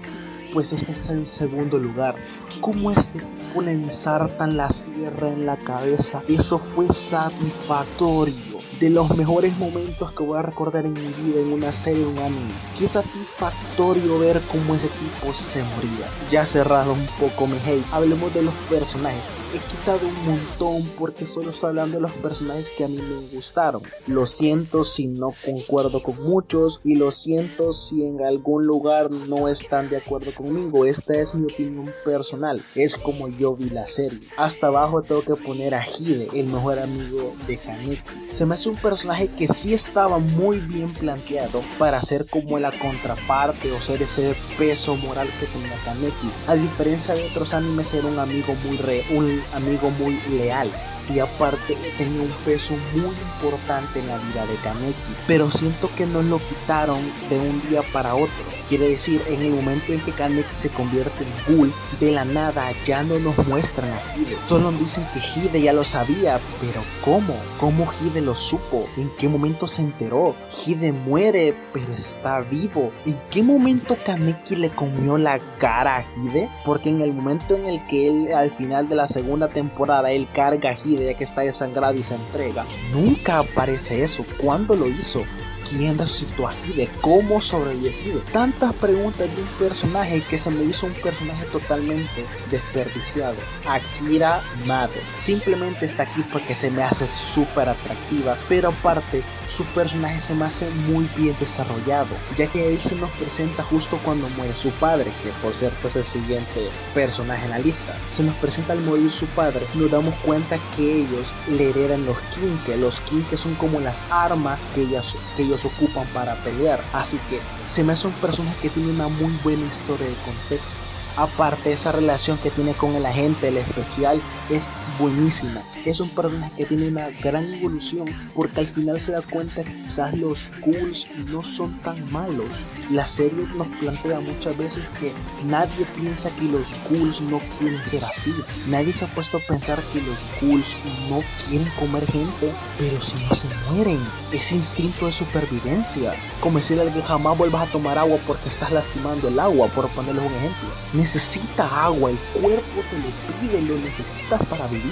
pues 0.52 0.72
este 0.72 0.92
es 0.92 1.10
en 1.10 1.26
segundo 1.26 1.78
lugar. 1.78 2.14
¿Cómo 2.60 2.92
este 2.92 3.18
tipo 3.18 3.60
le 3.60 3.72
ensartan 3.72 4.56
la 4.56 4.70
sierra 4.70 5.32
en 5.32 5.46
la 5.46 5.56
cabeza? 5.56 6.22
Eso 6.28 6.58
fue 6.58 6.86
satisfactorio 6.86 8.55
de 8.80 8.90
los 8.90 9.16
mejores 9.16 9.56
momentos 9.58 10.12
que 10.12 10.22
voy 10.22 10.38
a 10.38 10.42
recordar 10.42 10.84
en 10.84 10.92
mi 10.92 11.08
vida 11.12 11.40
en 11.40 11.52
una 11.52 11.72
serie 11.72 12.04
o 12.04 12.10
un 12.10 12.18
anime. 12.18 12.52
Qué 12.78 12.86
satisfactorio 12.86 14.18
ver 14.18 14.40
cómo 14.52 14.74
ese 14.74 14.88
tipo 14.88 15.32
se 15.32 15.62
moría. 15.62 16.06
Ya 16.30 16.44
cerrado 16.44 16.92
un 16.92 17.06
poco 17.18 17.46
mi 17.46 17.56
hate, 17.58 17.84
hablemos 17.92 18.32
de 18.34 18.42
los 18.42 18.54
personajes. 18.68 19.30
He 19.54 19.58
quitado 19.58 20.06
un 20.06 20.26
montón 20.26 20.90
porque 20.98 21.24
solo 21.24 21.50
estoy 21.50 21.70
hablando 21.70 21.96
de 21.96 22.02
los 22.02 22.10
personajes 22.12 22.70
que 22.70 22.84
a 22.84 22.88
mí 22.88 22.98
me 22.98 23.28
gustaron. 23.34 23.82
Lo 24.06 24.26
siento 24.26 24.84
si 24.84 25.06
no 25.06 25.32
concuerdo 25.44 26.02
con 26.02 26.22
muchos 26.22 26.80
y 26.84 26.96
lo 26.96 27.10
siento 27.10 27.72
si 27.72 28.04
en 28.04 28.22
algún 28.24 28.66
lugar 28.66 29.10
no 29.10 29.48
están 29.48 29.88
de 29.88 29.98
acuerdo 29.98 30.34
conmigo. 30.34 30.84
Esta 30.84 31.14
es 31.14 31.34
mi 31.34 31.44
opinión 31.44 31.90
personal. 32.04 32.62
Es 32.74 32.96
como 32.96 33.28
yo 33.28 33.54
vi 33.56 33.70
la 33.70 33.86
serie. 33.86 34.20
Hasta 34.36 34.66
abajo 34.66 35.02
tengo 35.02 35.22
que 35.22 35.34
poner 35.34 35.74
a 35.74 35.84
Hide, 35.86 36.28
el 36.34 36.46
mejor 36.46 36.78
amigo 36.78 37.34
de 37.46 37.56
Kaneki. 37.56 38.02
Se 38.32 38.44
me 38.44 38.54
hace 38.54 38.65
un 38.66 38.76
personaje 38.76 39.28
que 39.28 39.48
sí 39.48 39.74
estaba 39.74 40.18
muy 40.18 40.58
bien 40.58 40.92
planteado 40.92 41.62
para 41.78 42.00
ser 42.00 42.26
como 42.26 42.58
la 42.58 42.72
contraparte 42.72 43.72
o 43.72 43.80
ser 43.80 44.02
ese 44.02 44.36
peso 44.58 44.96
moral 44.96 45.28
que 45.40 45.46
tenía 45.46 45.76
Kaneki. 45.84 46.30
A 46.46 46.54
diferencia 46.54 47.14
de 47.14 47.24
otros 47.24 47.54
animes, 47.54 47.94
era 47.94 48.06
un 48.06 48.18
amigo 48.18 48.54
muy 48.64 48.76
re, 48.76 49.04
un 49.10 49.42
amigo 49.54 49.90
muy 49.90 50.20
leal 50.30 50.70
y 51.12 51.18
aparte 51.18 51.76
tenía 51.98 52.22
un 52.22 52.32
peso 52.44 52.74
muy 52.94 53.14
importante 53.14 54.00
en 54.00 54.08
la 54.08 54.18
vida 54.18 54.46
de 54.46 54.56
Kaneki. 54.56 54.94
Pero 55.26 55.50
siento 55.50 55.90
que 55.96 56.06
no 56.06 56.22
lo 56.22 56.38
quitaron 56.38 57.00
de 57.28 57.38
un 57.38 57.60
día 57.68 57.82
para 57.92 58.14
otro. 58.14 58.34
Quiere 58.68 58.88
decir, 58.88 59.22
en 59.28 59.42
el 59.42 59.52
momento 59.52 59.92
en 59.92 60.00
que 60.00 60.12
Kaneki 60.12 60.54
se 60.54 60.70
convierte 60.70 61.24
en 61.24 61.56
Ghoul, 61.56 61.72
de 62.00 62.10
la 62.10 62.24
nada 62.24 62.72
ya 62.84 63.02
no 63.02 63.18
nos 63.20 63.36
muestran 63.46 63.90
a 63.90 64.00
Hide. 64.16 64.36
Solo 64.44 64.72
dicen 64.72 65.06
que 65.12 65.20
Hide 65.20 65.62
ya 65.62 65.72
lo 65.72 65.84
sabía, 65.84 66.40
pero 66.60 66.82
¿cómo? 67.04 67.36
¿Cómo 67.58 67.86
Hide 68.00 68.20
lo 68.20 68.34
supo? 68.34 68.88
¿En 68.96 69.10
qué 69.16 69.28
momento 69.28 69.68
se 69.68 69.82
enteró? 69.82 70.34
Hide 70.66 70.92
muere, 70.92 71.54
pero 71.72 71.92
está 71.92 72.40
vivo. 72.40 72.92
¿En 73.04 73.20
qué 73.30 73.42
momento 73.42 73.96
Kaneki 74.04 74.56
le 74.56 74.70
comió 74.70 75.16
la 75.16 75.38
cara 75.58 75.98
a 75.98 76.02
Hide? 76.02 76.50
Porque 76.64 76.88
en 76.88 77.02
el 77.02 77.12
momento 77.12 77.54
en 77.54 77.66
el 77.66 77.86
que 77.86 78.08
él 78.08 78.34
al 78.34 78.50
final 78.50 78.88
de 78.88 78.96
la 78.96 79.06
segunda 79.06 79.48
temporada 79.48 80.10
él 80.10 80.26
carga 80.32 80.70
a 80.70 80.74
Hide 80.74 80.95
ya 81.02 81.14
que 81.14 81.24
está 81.24 81.42
desangrado 81.42 81.94
y 81.94 82.02
se 82.02 82.14
entrega, 82.14 82.64
nunca 82.92 83.38
aparece 83.38 84.02
eso. 84.02 84.24
¿Cuándo 84.38 84.74
lo 84.74 84.86
hizo? 84.86 85.24
quién 85.68 85.98
resucitó 85.98 86.48
a 86.48 86.54
Hide, 86.54 86.88
cómo 87.00 87.40
sobrevivió 87.40 88.20
Tantas 88.32 88.72
preguntas 88.74 89.34
de 89.34 89.42
un 89.42 89.48
personaje 89.58 90.22
que 90.22 90.38
se 90.38 90.50
me 90.50 90.64
hizo 90.64 90.86
un 90.86 90.94
personaje 90.94 91.44
totalmente 91.46 92.24
desperdiciado. 92.50 93.36
Akira 93.66 94.42
Mado. 94.64 94.92
Simplemente 95.14 95.86
está 95.86 96.04
aquí 96.04 96.22
porque 96.32 96.54
se 96.54 96.70
me 96.70 96.82
hace 96.82 97.06
súper 97.08 97.68
atractiva, 97.68 98.36
pero 98.48 98.68
aparte 98.68 99.22
su 99.46 99.64
personaje 99.66 100.20
se 100.20 100.34
me 100.34 100.44
hace 100.44 100.68
muy 100.70 101.08
bien 101.16 101.36
desarrollado, 101.38 102.08
ya 102.36 102.46
que 102.46 102.68
él 102.68 102.80
se 102.80 102.96
nos 102.96 103.10
presenta 103.12 103.62
justo 103.62 103.98
cuando 104.04 104.28
muere 104.30 104.54
su 104.54 104.70
padre, 104.70 105.12
que 105.22 105.30
por 105.42 105.54
cierto 105.54 105.88
es 105.88 105.96
el 105.96 106.04
siguiente 106.04 106.70
personaje 106.94 107.44
en 107.44 107.50
la 107.50 107.58
lista. 107.58 107.96
Se 108.10 108.22
nos 108.22 108.34
presenta 108.36 108.72
al 108.72 108.80
morir 108.80 109.10
su 109.10 109.26
padre, 109.26 109.66
nos 109.74 109.90
damos 109.90 110.14
cuenta 110.24 110.58
que 110.76 111.02
ellos 111.02 111.32
le 111.48 111.70
heredan 111.70 112.06
los 112.06 112.16
Kinke. 112.34 112.76
Los 112.76 113.00
Kinke 113.00 113.36
son 113.36 113.54
como 113.54 113.80
las 113.80 114.04
armas 114.10 114.66
que 114.74 114.82
ellos, 114.82 115.16
que 115.36 115.42
ellos 115.44 115.64
ocupan 115.64 116.06
para 116.08 116.34
pelear. 116.36 116.82
Así 116.92 117.18
que 117.30 117.40
se 117.68 117.84
me 117.84 117.92
hace 117.92 118.06
un 118.06 118.12
personaje 118.14 118.56
que 118.62 118.70
tiene 118.70 118.90
una 118.90 119.08
muy 119.08 119.32
buena 119.42 119.66
historia 119.66 120.06
de 120.06 120.14
contexto. 120.24 120.76
Aparte, 121.16 121.72
esa 121.72 121.92
relación 121.92 122.36
que 122.38 122.50
tiene 122.50 122.74
con 122.74 122.94
el 122.94 123.06
agente, 123.06 123.48
el 123.48 123.56
especial, 123.56 124.20
es 124.50 124.68
buenísima. 124.98 125.62
Es 125.84 126.00
un 126.00 126.08
personaje 126.10 126.52
que 126.56 126.64
tiene 126.64 126.88
una 126.88 127.08
gran 127.22 127.52
evolución 127.54 128.06
porque 128.34 128.60
al 128.60 128.66
final 128.66 129.00
se 129.00 129.12
da 129.12 129.22
cuenta 129.22 129.64
que 129.64 129.72
quizás 129.72 130.14
los 130.14 130.50
ghouls 130.64 131.06
no 131.26 131.42
son 131.42 131.78
tan 131.80 132.10
malos. 132.12 132.50
La 132.90 133.06
serie 133.06 133.46
nos 133.56 133.68
plantea 133.68 134.20
muchas 134.20 134.56
veces 134.56 134.84
que 135.00 135.12
nadie 135.46 135.86
piensa 135.96 136.30
que 136.30 136.44
los 136.44 136.74
ghouls 136.88 137.20
no 137.20 137.40
quieren 137.58 137.84
ser 137.84 138.04
así. 138.04 138.34
Nadie 138.68 138.92
se 138.92 139.04
ha 139.04 139.14
puesto 139.14 139.38
a 139.38 139.40
pensar 139.40 139.82
que 139.92 140.00
los 140.02 140.26
ghouls 140.40 140.76
no 141.08 141.22
quieren 141.48 141.70
comer 141.78 142.06
gente, 142.06 142.52
pero 142.78 143.00
si 143.00 143.18
no 143.24 143.34
se 143.34 143.48
mueren, 143.70 144.00
ese 144.32 144.56
instinto 144.56 145.06
de 145.06 145.12
supervivencia. 145.12 146.14
Como 146.40 146.58
decirle 146.58 146.90
que 146.92 147.02
jamás 147.02 147.36
vuelvas 147.36 147.68
a 147.68 147.72
tomar 147.72 147.98
agua 147.98 148.18
porque 148.26 148.48
estás 148.48 148.70
lastimando 148.72 149.28
el 149.28 149.38
agua, 149.38 149.68
por 149.68 149.88
ponerles 149.88 150.24
un 150.24 150.34
ejemplo. 150.34 150.68
Necesita 150.92 151.84
agua, 151.84 152.10
el 152.10 152.18
cuerpo 152.40 152.82
te 152.90 152.98
lo 152.98 153.40
pide, 153.40 153.62
lo 153.62 153.78
necesitas 153.78 154.42
para 154.46 154.66
vivir. 154.66 154.85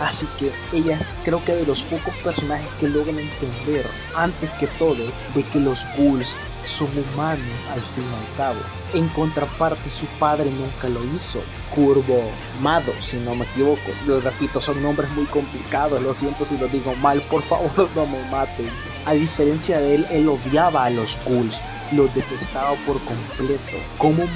Así 0.00 0.26
que 0.38 0.50
ella 0.72 0.96
es 0.96 1.16
creo 1.24 1.44
que 1.44 1.54
de 1.54 1.66
los 1.66 1.82
pocos 1.84 2.14
personajes 2.16 2.68
que 2.80 2.88
logran 2.88 3.18
entender 3.18 3.86
antes 4.16 4.50
que 4.52 4.66
todo 4.66 4.96
de 5.34 5.42
que 5.52 5.60
los 5.60 5.86
ghouls 5.96 6.40
son 6.64 6.88
humanos 6.88 7.44
al 7.72 7.80
fin 7.80 8.04
y 8.04 8.14
al 8.14 8.36
cabo. 8.36 8.60
En 8.92 9.08
contraparte 9.08 9.88
su 9.90 10.06
padre 10.18 10.50
nunca 10.50 10.88
lo 10.88 11.04
hizo. 11.14 11.40
Curvo 11.74 12.22
Mado, 12.60 12.92
si 13.00 13.16
no 13.18 13.34
me 13.34 13.44
equivoco. 13.44 13.90
Lo 14.06 14.20
repito, 14.20 14.60
son 14.60 14.82
nombres 14.82 15.10
muy 15.10 15.26
complicados, 15.26 16.02
lo 16.02 16.14
siento 16.14 16.44
si 16.44 16.56
lo 16.56 16.68
digo 16.68 16.94
mal, 16.96 17.20
por 17.22 17.42
favor 17.42 17.88
no 17.94 18.06
me 18.06 18.22
maten. 18.30 18.70
A 19.06 19.12
diferencia 19.12 19.78
de 19.78 19.96
él, 19.96 20.06
él 20.10 20.28
odiaba 20.28 20.86
a 20.86 20.90
los 20.90 21.18
ghouls, 21.24 21.60
los 21.92 22.12
detestaba 22.14 22.74
por 22.86 23.00
completo. 23.00 23.76
Como 23.98 24.26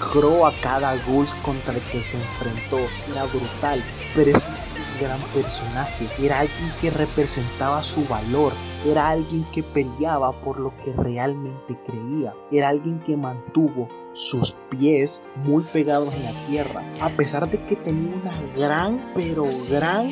a 0.00 0.52
cada 0.62 0.96
ghouls 1.06 1.34
contra 1.36 1.74
el 1.74 1.80
que 1.82 2.02
se 2.02 2.16
enfrentó, 2.16 2.78
era 3.10 3.24
brutal, 3.24 3.82
pero 4.14 4.30
es 4.30 4.44
un 4.76 5.00
gran 5.00 5.20
personaje. 5.34 6.06
Era 6.18 6.40
alguien 6.40 6.72
que 6.80 6.90
representaba 6.90 7.82
su 7.82 8.04
valor, 8.06 8.52
era 8.84 9.08
alguien 9.08 9.44
que 9.52 9.62
peleaba 9.62 10.40
por 10.40 10.58
lo 10.58 10.76
que 10.78 10.92
realmente 10.92 11.78
creía, 11.86 12.34
era 12.50 12.68
alguien 12.68 13.00
que 13.00 13.16
mantuvo 13.16 13.88
sus 14.12 14.52
pies 14.70 15.22
muy 15.44 15.62
pegados 15.64 16.14
en 16.14 16.24
la 16.24 16.46
tierra, 16.46 16.82
a 17.00 17.10
pesar 17.10 17.50
de 17.50 17.62
que 17.64 17.76
tenía 17.76 18.14
una 18.16 18.40
gran, 18.56 19.12
pero 19.14 19.46
gran 19.68 20.10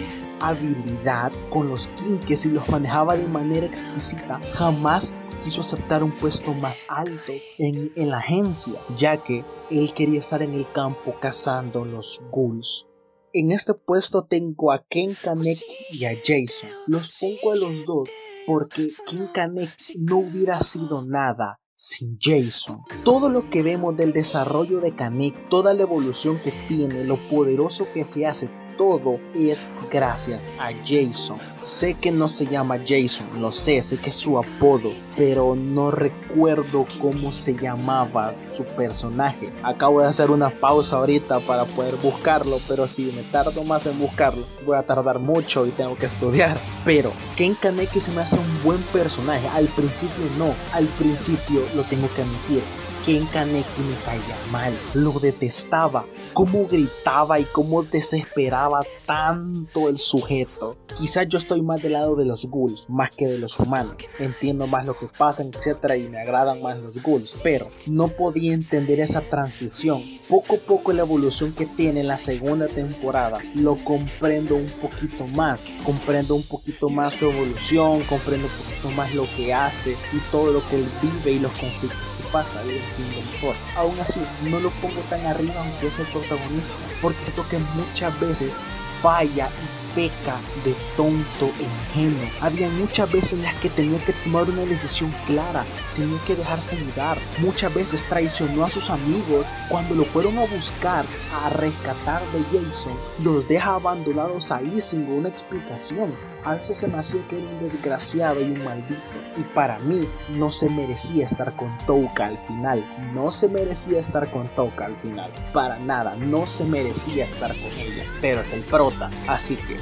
habilidad 0.48 1.32
con 1.50 1.68
los 1.68 1.88
kinkes 1.88 2.46
y 2.46 2.50
los 2.50 2.68
manejaba 2.68 3.16
de 3.16 3.26
manera 3.28 3.66
exquisita, 3.66 4.40
jamás 4.54 5.14
quiso 5.42 5.60
aceptar 5.60 6.02
un 6.02 6.12
puesto 6.12 6.54
más 6.54 6.82
alto 6.88 7.32
en, 7.58 7.92
en 7.96 8.10
la 8.10 8.18
agencia, 8.18 8.74
ya 8.96 9.22
que 9.22 9.44
él 9.70 9.92
quería 9.94 10.20
estar 10.20 10.42
en 10.42 10.54
el 10.54 10.70
campo 10.72 11.14
cazando 11.20 11.84
los 11.84 12.22
ghouls. 12.30 12.86
En 13.32 13.50
este 13.50 13.74
puesto 13.74 14.24
tengo 14.24 14.70
a 14.70 14.84
Ken 14.88 15.16
Kaneki 15.20 15.64
y 15.90 16.04
a 16.04 16.12
Jason. 16.24 16.70
Los 16.86 17.18
pongo 17.18 17.52
a 17.52 17.56
los 17.56 17.84
dos 17.84 18.10
porque 18.46 18.88
Ken 19.06 19.26
Kaneki 19.26 19.98
no 19.98 20.18
hubiera 20.18 20.60
sido 20.60 21.04
nada 21.04 21.60
sin 21.74 22.16
Jason. 22.20 22.80
Todo 23.04 23.28
lo 23.28 23.50
que 23.50 23.62
vemos 23.62 23.96
del 23.96 24.12
desarrollo 24.12 24.80
de 24.80 24.94
Kanek, 24.94 25.48
toda 25.48 25.74
la 25.74 25.82
evolución 25.82 26.38
que 26.38 26.52
tiene, 26.68 27.04
lo 27.04 27.16
poderoso 27.28 27.86
que 27.92 28.04
se 28.04 28.26
hace, 28.26 28.48
todo 28.76 29.18
es 29.34 29.66
gracias 29.90 30.42
a 30.58 30.70
Jason. 30.84 31.38
Sé 31.62 31.94
que 31.94 32.10
no 32.10 32.28
se 32.28 32.46
llama 32.46 32.78
Jason, 32.86 33.26
lo 33.40 33.52
sé, 33.52 33.80
sé 33.82 33.96
que 33.98 34.10
es 34.10 34.16
su 34.16 34.38
apodo, 34.38 34.92
pero 35.16 35.54
no 35.54 35.90
recuerdo 35.90 36.86
cómo 37.00 37.32
se 37.32 37.54
llamaba 37.54 38.34
su 38.52 38.64
personaje. 38.64 39.52
Acabo 39.62 40.00
de 40.00 40.08
hacer 40.08 40.30
una 40.30 40.50
pausa 40.50 40.96
ahorita 40.96 41.40
para 41.40 41.64
poder 41.64 41.94
buscarlo, 41.96 42.60
pero 42.68 42.86
si 42.86 43.04
me 43.06 43.22
tardo 43.24 43.64
más 43.64 43.86
en 43.86 43.98
buscarlo, 43.98 44.42
voy 44.64 44.76
a 44.76 44.82
tardar 44.82 45.18
mucho 45.18 45.66
y 45.66 45.70
tengo 45.72 45.96
que 45.96 46.06
estudiar. 46.06 46.58
Pero 46.84 47.12
Ken 47.36 47.54
Kaneki 47.54 48.00
se 48.00 48.12
me 48.12 48.22
hace 48.22 48.36
un 48.36 48.62
buen 48.62 48.82
personaje. 48.92 49.48
Al 49.48 49.66
principio 49.68 50.24
no, 50.38 50.54
al 50.72 50.86
principio 50.86 51.62
lo 51.74 51.82
tengo 51.84 52.08
que 52.14 52.22
admitir 52.22 52.83
Ken 53.04 53.26
Kaneki 53.26 53.82
me 53.82 53.96
caía 54.02 54.36
mal, 54.50 54.72
lo 54.94 55.12
detestaba, 55.20 56.06
cómo 56.32 56.66
gritaba 56.66 57.38
y 57.38 57.44
cómo 57.44 57.82
desesperaba 57.82 58.80
tanto 59.04 59.90
el 59.90 59.98
sujeto. 59.98 60.78
Quizás 60.96 61.28
yo 61.28 61.36
estoy 61.36 61.60
más 61.60 61.82
del 61.82 61.92
lado 61.92 62.16
de 62.16 62.24
los 62.24 62.46
ghouls, 62.46 62.88
más 62.88 63.10
que 63.10 63.26
de 63.26 63.36
los 63.36 63.60
humanos. 63.60 63.96
Entiendo 64.18 64.66
más 64.66 64.86
lo 64.86 64.98
que 64.98 65.06
pasa, 65.18 65.42
etcétera, 65.42 65.98
y 65.98 66.08
me 66.08 66.18
agradan 66.18 66.62
más 66.62 66.78
los 66.78 67.02
ghouls, 67.02 67.40
pero 67.42 67.68
no 67.88 68.08
podía 68.08 68.54
entender 68.54 69.00
esa 69.00 69.20
transición. 69.20 70.02
Poco 70.26 70.54
a 70.54 70.58
poco 70.58 70.94
la 70.94 71.02
evolución 71.02 71.52
que 71.52 71.66
tiene 71.66 72.00
en 72.00 72.08
la 72.08 72.16
segunda 72.16 72.68
temporada 72.68 73.38
lo 73.54 73.76
comprendo 73.84 74.56
un 74.56 74.70
poquito 74.80 75.26
más, 75.34 75.68
comprendo 75.84 76.36
un 76.36 76.42
poquito 76.42 76.88
más 76.88 77.12
su 77.12 77.26
evolución, 77.26 78.00
comprendo 78.04 78.46
un 78.46 78.52
poquito 78.64 78.90
más 78.92 79.14
lo 79.14 79.26
que 79.36 79.52
hace 79.52 79.90
y 79.90 80.18
todo 80.30 80.54
lo 80.54 80.66
que 80.68 80.76
él 80.76 80.86
vive 81.02 81.32
y 81.32 81.38
los 81.38 81.52
conflictos 81.52 82.13
pasa 82.34 82.60
de 82.64 82.82
mejor. 82.98 83.54
Aún 83.76 83.94
así, 84.00 84.20
no 84.50 84.58
lo 84.58 84.70
pongo 84.70 85.00
tan 85.08 85.24
arriba 85.24 85.54
aunque 85.56 85.86
es 85.86 86.00
el 86.00 86.06
protagonista, 86.06 86.74
porque 87.00 87.18
siento 87.22 87.48
que 87.48 87.58
muchas 87.76 88.18
veces 88.18 88.58
falla 89.00 89.48
y 89.48 89.94
peca 89.94 90.36
de 90.64 90.74
tonto 90.96 91.52
e 91.60 92.00
ingenuo. 92.02 92.28
Había 92.40 92.68
muchas 92.70 93.12
veces 93.12 93.34
en 93.34 93.42
las 93.44 93.54
que 93.60 93.70
tenía 93.70 94.04
que 94.04 94.12
tomar 94.12 94.50
una 94.50 94.64
decisión 94.64 95.14
clara, 95.26 95.64
tenía 95.94 96.18
que 96.26 96.34
dejarse 96.34 96.74
ayudar. 96.74 97.18
Muchas 97.38 97.72
veces 97.72 98.08
traicionó 98.08 98.64
a 98.64 98.70
sus 98.70 98.90
amigos 98.90 99.46
cuando 99.68 99.94
lo 99.94 100.04
fueron 100.04 100.36
a 100.38 100.46
buscar 100.46 101.04
a 101.44 101.50
rescatar 101.50 102.22
de 102.32 102.42
Jason. 102.50 102.94
Los 103.22 103.46
deja 103.46 103.74
abandonados 103.74 104.50
ahí 104.50 104.80
sin 104.80 105.08
una 105.08 105.28
explicación. 105.28 106.12
A 106.44 106.56
veces 106.56 106.76
se 106.76 106.88
me 106.88 106.98
hacía 106.98 107.26
que 107.28 107.38
era 107.38 107.48
un 107.48 107.58
desgraciado 107.60 108.40
y 108.40 108.44
un 108.44 108.62
maldito. 108.64 109.00
Y 109.36 109.42
para 109.54 109.78
mí 109.78 110.06
no 110.30 110.50
se 110.50 110.68
merecía 110.68 111.24
estar 111.24 111.56
con 111.56 111.76
Touka 111.86 112.26
al 112.26 112.38
final. 112.38 112.84
No 113.14 113.32
se 113.32 113.48
merecía 113.48 113.98
estar 113.98 114.30
con 114.30 114.48
Touka 114.48 114.84
al 114.84 114.96
final. 114.96 115.30
Para 115.52 115.78
nada, 115.78 116.14
no 116.16 116.46
se 116.46 116.64
merecía 116.64 117.24
estar 117.24 117.50
con 117.50 117.72
ella. 117.78 118.04
Pero 118.20 118.42
es 118.42 118.52
el 118.52 118.60
prota. 118.60 119.10
Así 119.26 119.56
que 119.56 119.76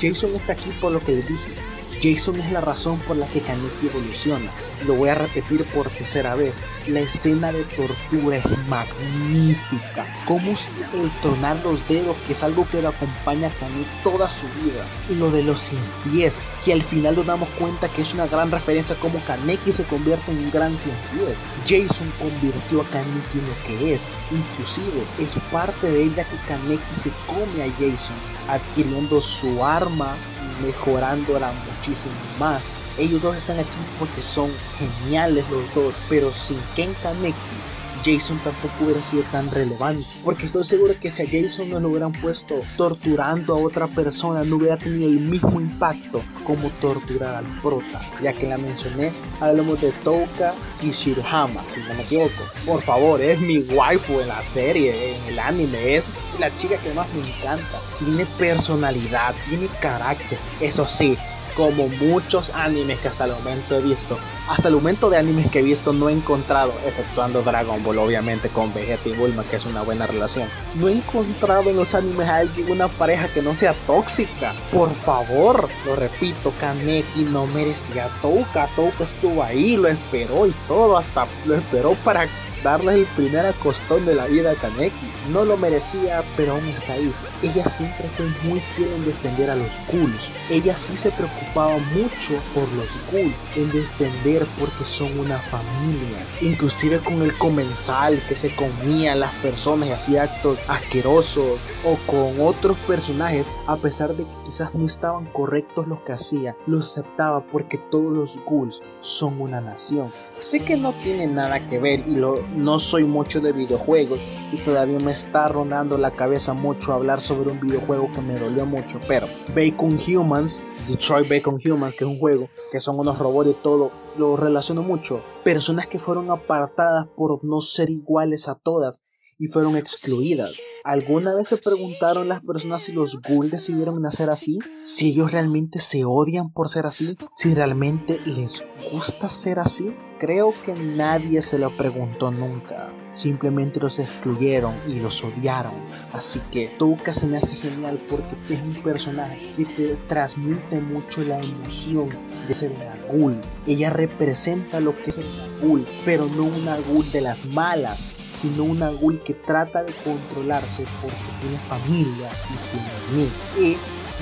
Jason 0.00 0.34
está 0.34 0.52
aquí 0.52 0.70
por 0.80 0.92
lo 0.92 1.00
que 1.00 1.12
le 1.12 1.22
dije. 1.22 1.61
Jason 2.02 2.34
es 2.40 2.50
la 2.50 2.60
razón 2.60 2.98
por 3.00 3.16
la 3.16 3.28
que 3.28 3.40
Kaneki 3.40 3.86
evoluciona. 3.86 4.50
Lo 4.86 4.96
voy 4.96 5.10
a 5.10 5.14
repetir 5.14 5.64
por 5.66 5.88
tercera 5.88 6.34
vez. 6.34 6.60
La 6.88 6.98
escena 6.98 7.52
de 7.52 7.62
tortura 7.62 8.38
es 8.38 8.44
magnífica. 8.66 10.04
Como 10.26 10.50
el 10.50 11.10
tronar 11.22 11.56
los 11.62 11.86
dedos, 11.86 12.16
que 12.26 12.32
es 12.32 12.42
algo 12.42 12.66
que 12.68 12.82
lo 12.82 12.88
acompaña 12.88 13.46
a 13.46 13.50
Kaneki 13.52 13.86
toda 14.02 14.28
su 14.28 14.46
vida. 14.46 14.84
Y 15.08 15.14
lo 15.14 15.30
de 15.30 15.44
los 15.44 15.60
100 15.60 15.80
pies, 16.10 16.38
que 16.64 16.72
al 16.72 16.82
final 16.82 17.14
nos 17.14 17.26
damos 17.26 17.48
cuenta 17.50 17.86
que 17.88 18.02
es 18.02 18.14
una 18.14 18.26
gran 18.26 18.50
referencia 18.50 18.96
a 18.96 18.98
cómo 18.98 19.20
Kaneki 19.24 19.70
se 19.70 19.84
convierte 19.84 20.32
en 20.32 20.38
un 20.38 20.50
gran 20.50 20.76
100 20.76 20.94
pies. 21.12 21.44
Jason 21.68 22.12
convirtió 22.18 22.80
a 22.80 22.84
Kaneki 22.86 23.38
en 23.38 23.46
lo 23.46 23.78
que 23.78 23.94
es. 23.94 24.08
Inclusive 24.32 25.04
es 25.20 25.36
parte 25.52 25.86
de 25.86 26.02
ella 26.02 26.24
que 26.24 26.36
Kaneki 26.48 26.94
se 26.94 27.12
come 27.28 27.62
a 27.62 27.70
Jason, 27.74 28.16
adquiriendo 28.48 29.20
su 29.20 29.64
arma 29.64 30.16
mejorándola 30.62 31.52
muchísimo 31.52 32.14
más. 32.38 32.78
Ellos 32.98 33.22
dos 33.22 33.36
están 33.36 33.58
aquí 33.58 33.68
porque 33.98 34.22
son 34.22 34.50
geniales 34.78 35.44
los 35.50 35.74
dos, 35.74 35.94
pero 36.08 36.32
sin 36.32 36.58
Ken 36.74 36.94
Kaneki 37.02 37.61
Jason 38.04 38.38
tampoco 38.38 38.84
hubiera 38.84 39.02
sido 39.02 39.22
tan 39.32 39.50
relevante. 39.50 40.04
Porque 40.24 40.46
estoy 40.46 40.64
seguro 40.64 40.94
que 41.00 41.10
si 41.10 41.22
a 41.22 41.26
Jason 41.26 41.70
no 41.70 41.80
lo 41.80 41.90
hubieran 41.90 42.12
puesto 42.12 42.60
torturando 42.76 43.54
a 43.54 43.58
otra 43.58 43.86
persona, 43.86 44.44
no 44.44 44.56
hubiera 44.56 44.76
tenido 44.76 45.08
el 45.08 45.20
mismo 45.20 45.60
impacto 45.60 46.22
como 46.44 46.68
torturar 46.80 47.36
al 47.36 47.44
prota. 47.60 48.00
Ya 48.22 48.32
que 48.32 48.48
la 48.48 48.58
mencioné, 48.58 49.12
hablamos 49.40 49.80
de 49.80 49.92
Touka 50.04 50.54
Kishirihama, 50.80 51.62
si 51.66 51.80
no 51.80 51.94
me 51.94 52.02
equivoco. 52.02 52.42
Por 52.66 52.80
favor, 52.82 53.20
es 53.20 53.40
mi 53.40 53.58
waifu 53.58 54.20
en 54.20 54.28
la 54.28 54.44
serie, 54.44 55.16
en 55.16 55.24
el 55.32 55.38
anime. 55.38 55.96
Es 55.96 56.08
la 56.38 56.54
chica 56.56 56.76
que 56.76 56.92
más 56.92 57.06
me 57.14 57.28
encanta. 57.28 57.80
Tiene 57.98 58.26
personalidad, 58.38 59.34
tiene 59.48 59.68
carácter. 59.80 60.38
Eso 60.60 60.86
sí, 60.86 61.16
como 61.56 61.88
muchos 61.88 62.50
animes 62.50 62.98
que 62.98 63.08
hasta 63.08 63.24
el 63.24 63.32
momento 63.32 63.76
he 63.76 63.82
visto. 63.82 64.18
Hasta 64.48 64.68
el 64.68 64.74
momento 64.74 65.10
de 65.10 65.18
animes 65.18 65.50
que 65.50 65.60
he 65.60 65.62
visto 65.62 65.92
no 65.92 66.08
he 66.08 66.12
encontrado, 66.12 66.72
exceptuando 66.86 67.42
Dragon 67.42 67.82
Ball 67.82 67.98
obviamente 67.98 68.48
con 68.48 68.72
Vegeta 68.74 69.08
y 69.08 69.12
Bulma, 69.12 69.44
que 69.44 69.56
es 69.56 69.66
una 69.66 69.82
buena 69.82 70.06
relación. 70.06 70.48
No 70.74 70.88
he 70.88 70.92
encontrado 70.92 71.70
en 71.70 71.76
los 71.76 71.94
animes 71.94 72.28
a 72.28 72.38
alguien 72.38 72.70
una 72.70 72.88
pareja 72.88 73.28
que 73.28 73.42
no 73.42 73.54
sea 73.54 73.74
tóxica. 73.86 74.54
Por 74.72 74.94
favor, 74.94 75.68
lo 75.86 75.96
repito, 75.96 76.52
Kaneki 76.60 77.22
no 77.22 77.46
merecía 77.46 78.08
Touka. 78.20 78.68
Touka 78.74 79.04
estuvo 79.04 79.42
ahí, 79.42 79.76
lo 79.76 79.88
esperó 79.88 80.46
y 80.46 80.52
todo, 80.66 80.96
hasta 80.96 81.26
lo 81.46 81.54
esperó 81.54 81.94
para 82.04 82.26
darle 82.62 82.94
el 82.94 83.06
primer 83.06 83.46
acostón 83.46 84.06
de 84.06 84.14
la 84.14 84.26
vida 84.26 84.52
a 84.52 84.54
Kaneki. 84.54 85.06
No 85.30 85.44
lo 85.44 85.56
merecía, 85.56 86.22
pero 86.36 86.52
aún 86.52 86.66
está 86.68 86.94
ahí. 86.94 87.12
Ella 87.42 87.64
siempre 87.64 88.06
fue 88.16 88.26
muy 88.44 88.60
fiel 88.60 88.88
en 88.94 89.04
defender 89.04 89.50
a 89.50 89.56
los 89.56 89.72
ghouls. 89.90 90.30
Ella 90.48 90.76
sí 90.76 90.96
se 90.96 91.10
preocupaba 91.10 91.76
mucho 91.92 92.40
por 92.54 92.70
los 92.74 92.88
ghouls, 93.10 93.34
en 93.56 93.72
defender 93.72 94.46
porque 94.60 94.84
son 94.84 95.18
una 95.18 95.38
familia. 95.38 96.24
Inclusive 96.40 97.00
con 97.00 97.20
el 97.20 97.36
comensal 97.36 98.22
que 98.28 98.36
se 98.36 98.54
comía 98.54 99.14
a 99.14 99.16
las 99.16 99.32
personas 99.36 99.88
y 99.88 99.92
hacía 99.92 100.22
actos 100.22 100.56
asquerosos. 100.68 101.58
O 101.84 101.96
con 102.06 102.40
otros 102.40 102.78
personajes, 102.86 103.48
a 103.66 103.76
pesar 103.76 104.14
de 104.14 104.24
que 104.24 104.36
quizás 104.44 104.72
no 104.72 104.86
estaban 104.86 105.26
correctos 105.26 105.88
los 105.88 106.00
que 106.02 106.12
hacía, 106.12 106.56
los 106.66 106.92
aceptaba 106.92 107.44
porque 107.44 107.76
todos 107.76 108.12
los 108.12 108.38
ghouls 108.46 108.82
son 109.00 109.40
una 109.40 109.60
nación. 109.60 110.12
Sé 110.36 110.64
que 110.64 110.76
no 110.76 110.92
tiene 110.92 111.26
nada 111.26 111.58
que 111.68 111.80
ver 111.80 112.04
y 112.06 112.14
lo 112.14 112.40
no 112.54 112.78
soy 112.78 113.02
mucho 113.02 113.40
de 113.40 113.50
videojuegos 113.50 114.20
y 114.52 114.58
todavía 114.58 114.98
me 114.98 115.12
está 115.12 115.48
rondando 115.48 115.96
la 115.96 116.10
cabeza 116.10 116.52
mucho 116.52 116.92
hablar 116.92 117.20
sobre 117.20 117.50
un 117.50 117.60
videojuego 117.60 118.10
que 118.12 118.20
me 118.20 118.38
dolió 118.38 118.66
mucho, 118.66 119.00
pero 119.08 119.26
Bacon 119.54 119.98
Humans, 119.98 120.64
Detroit 120.86 121.28
Bacon 121.28 121.58
Humans, 121.64 121.94
que 121.94 122.04
es 122.04 122.10
un 122.10 122.18
juego 122.18 122.48
que 122.70 122.80
son 122.80 122.98
unos 122.98 123.18
robots 123.18 123.50
y 123.50 123.62
todo, 123.62 123.90
lo 124.16 124.36
relaciono 124.36 124.82
mucho. 124.82 125.22
Personas 125.42 125.86
que 125.86 125.98
fueron 125.98 126.30
apartadas 126.30 127.06
por 127.16 127.42
no 127.44 127.60
ser 127.60 127.90
iguales 127.90 128.48
a 128.48 128.54
todas 128.54 129.04
y 129.38 129.46
fueron 129.46 129.76
excluidas. 129.76 130.60
¿Alguna 130.84 131.34
vez 131.34 131.48
se 131.48 131.56
preguntaron 131.56 132.28
las 132.28 132.42
personas 132.42 132.82
si 132.82 132.92
los 132.92 133.20
ghouls 133.22 133.50
decidieron 133.50 134.00
nacer 134.00 134.30
así? 134.30 134.58
Si 134.84 135.08
ellos 135.10 135.32
realmente 135.32 135.80
se 135.80 136.04
odian 136.04 136.52
por 136.52 136.68
ser 136.68 136.86
así? 136.86 137.16
¿Si 137.34 137.54
realmente 137.54 138.20
les 138.26 138.64
gusta 138.92 139.28
ser 139.28 139.58
así? 139.58 139.92
Creo 140.20 140.54
que 140.64 140.74
nadie 140.74 141.42
se 141.42 141.58
lo 141.58 141.70
preguntó 141.70 142.30
nunca. 142.30 142.92
Simplemente 143.14 143.80
los 143.80 143.98
excluyeron 143.98 144.74
y 144.88 145.00
los 145.00 145.22
odiaron. 145.22 145.74
Así 146.12 146.40
que 146.50 146.68
Touka 146.78 147.12
se 147.12 147.26
me 147.26 147.36
hace 147.36 147.56
genial 147.56 148.00
porque 148.08 148.54
es 148.54 148.60
un 148.66 148.82
personaje 148.82 149.52
que 149.56 149.64
te 149.64 149.96
transmite 150.06 150.80
mucho 150.80 151.22
la 151.22 151.38
emoción 151.38 152.08
de 152.48 152.54
ser 152.54 152.72
una 152.72 152.96
ghoul. 153.12 153.36
Ella 153.66 153.90
representa 153.90 154.80
lo 154.80 154.96
que 154.96 155.10
es 155.10 155.18
una 155.18 155.46
ghoul, 155.60 155.86
pero 156.04 156.26
no 156.36 156.44
una 156.44 156.76
ghoul 156.78 157.10
de 157.12 157.20
las 157.20 157.44
malas, 157.44 157.98
sino 158.30 158.64
una 158.64 158.90
ghoul 158.90 159.22
que 159.22 159.34
trata 159.34 159.82
de 159.82 159.94
controlarse 160.02 160.84
porque 161.00 161.16
tiene 161.40 161.58
familia 161.68 162.30
y 162.48 163.16
tiene 163.16 163.28
mí. 163.28 163.68
Y 163.68 163.76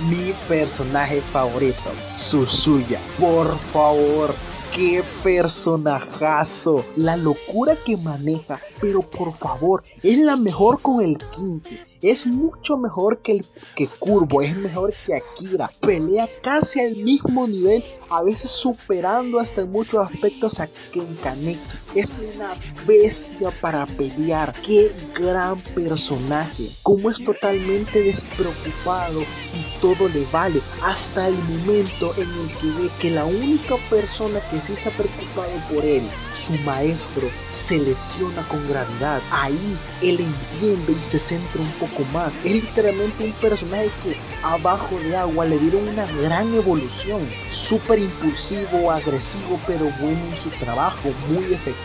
mi 0.08 0.32
personaje 0.48 1.20
favorito, 1.20 1.90
Susuya. 2.12 2.98
Por 3.18 3.56
favor, 3.58 4.34
qué 4.74 5.02
personajazo. 5.22 6.84
La 6.96 7.16
locura 7.16 7.76
que 7.76 7.96
maneja, 7.96 8.58
pero 8.80 9.02
por 9.02 9.32
favor, 9.32 9.82
es 10.02 10.18
la 10.18 10.36
mejor 10.36 10.80
con 10.80 11.02
el 11.02 11.18
quinte 11.18 11.90
es 12.02 12.26
mucho 12.26 12.76
mejor 12.76 13.18
que, 13.18 13.32
el, 13.32 13.46
que 13.74 13.86
Curvo, 13.86 14.42
es 14.42 14.56
mejor 14.56 14.94
que 15.04 15.16
Akira. 15.16 15.70
Pelea 15.80 16.28
casi 16.42 16.80
al 16.80 16.96
mismo 16.96 17.46
nivel, 17.46 17.84
a 18.10 18.22
veces 18.22 18.50
superando 18.50 19.38
hasta 19.38 19.62
en 19.62 19.70
muchos 19.70 20.10
aspectos 20.10 20.60
a 20.60 20.68
Ken 20.92 21.16
Kaneki. 21.22 21.60
Es 21.94 22.12
una 22.36 22.54
bestia 22.86 23.50
para 23.60 23.84
pelear. 23.84 24.52
Qué 24.64 24.92
gran 25.18 25.58
personaje. 25.58 26.68
Como 26.82 27.10
es 27.10 27.22
totalmente 27.24 28.00
despreocupado 28.00 29.22
y 29.22 29.80
todo 29.80 30.08
le 30.08 30.24
vale. 30.26 30.60
Hasta 30.84 31.26
el 31.26 31.34
momento 31.34 32.14
en 32.16 32.30
el 32.30 32.48
que 32.58 32.66
ve 32.80 32.90
que 33.00 33.10
la 33.10 33.24
única 33.24 33.76
persona 33.88 34.40
que 34.50 34.60
sí 34.60 34.76
se 34.76 34.88
ha 34.88 34.92
preocupado 34.92 35.50
por 35.72 35.84
él, 35.84 36.02
su 36.32 36.52
maestro, 36.64 37.28
se 37.50 37.78
lesiona 37.78 38.46
con 38.46 38.66
gravedad. 38.68 39.20
Ahí 39.32 39.76
él 40.00 40.20
entiende 40.20 40.92
y 40.92 41.00
se 41.00 41.18
centra 41.18 41.60
un 41.60 41.72
poco 41.72 42.04
más. 42.12 42.32
Es 42.44 42.54
literalmente 42.54 43.24
un 43.24 43.32
personaje 43.32 43.90
que 44.04 44.16
abajo 44.44 44.96
de 45.00 45.16
agua 45.16 45.44
le 45.44 45.58
dieron 45.58 45.88
una 45.88 46.06
gran 46.22 46.54
evolución. 46.54 47.28
Súper 47.50 47.98
impulsivo, 47.98 48.92
agresivo, 48.92 49.58
pero 49.66 49.86
bueno 50.00 50.20
en 50.30 50.36
su 50.36 50.50
trabajo, 50.50 51.10
muy 51.28 51.52
efectivo. 51.52 51.79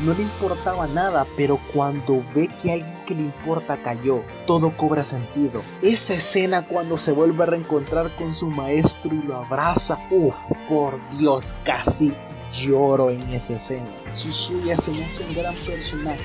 No 0.00 0.12
le 0.14 0.22
importaba 0.22 0.86
nada, 0.88 1.26
pero 1.36 1.58
cuando 1.72 2.22
ve 2.34 2.48
que 2.60 2.72
alguien 2.72 3.04
que 3.06 3.14
le 3.14 3.22
importa 3.22 3.80
cayó, 3.82 4.22
todo 4.46 4.76
cobra 4.76 5.04
sentido. 5.04 5.62
Esa 5.82 6.14
escena 6.14 6.66
cuando 6.66 6.98
se 6.98 7.12
vuelve 7.12 7.44
a 7.44 7.46
reencontrar 7.46 8.10
con 8.16 8.32
su 8.32 8.48
maestro 8.48 9.14
y 9.14 9.22
lo 9.22 9.36
abraza, 9.36 9.98
uff, 10.10 10.50
por 10.68 10.98
Dios, 11.16 11.54
casi 11.64 12.14
lloro 12.52 13.10
en 13.10 13.22
esa 13.32 13.54
escena. 13.54 13.86
Susuya 14.14 14.76
se 14.76 14.92
me 14.92 15.04
hace 15.04 15.24
un 15.24 15.34
gran 15.34 15.54
personaje 15.54 16.22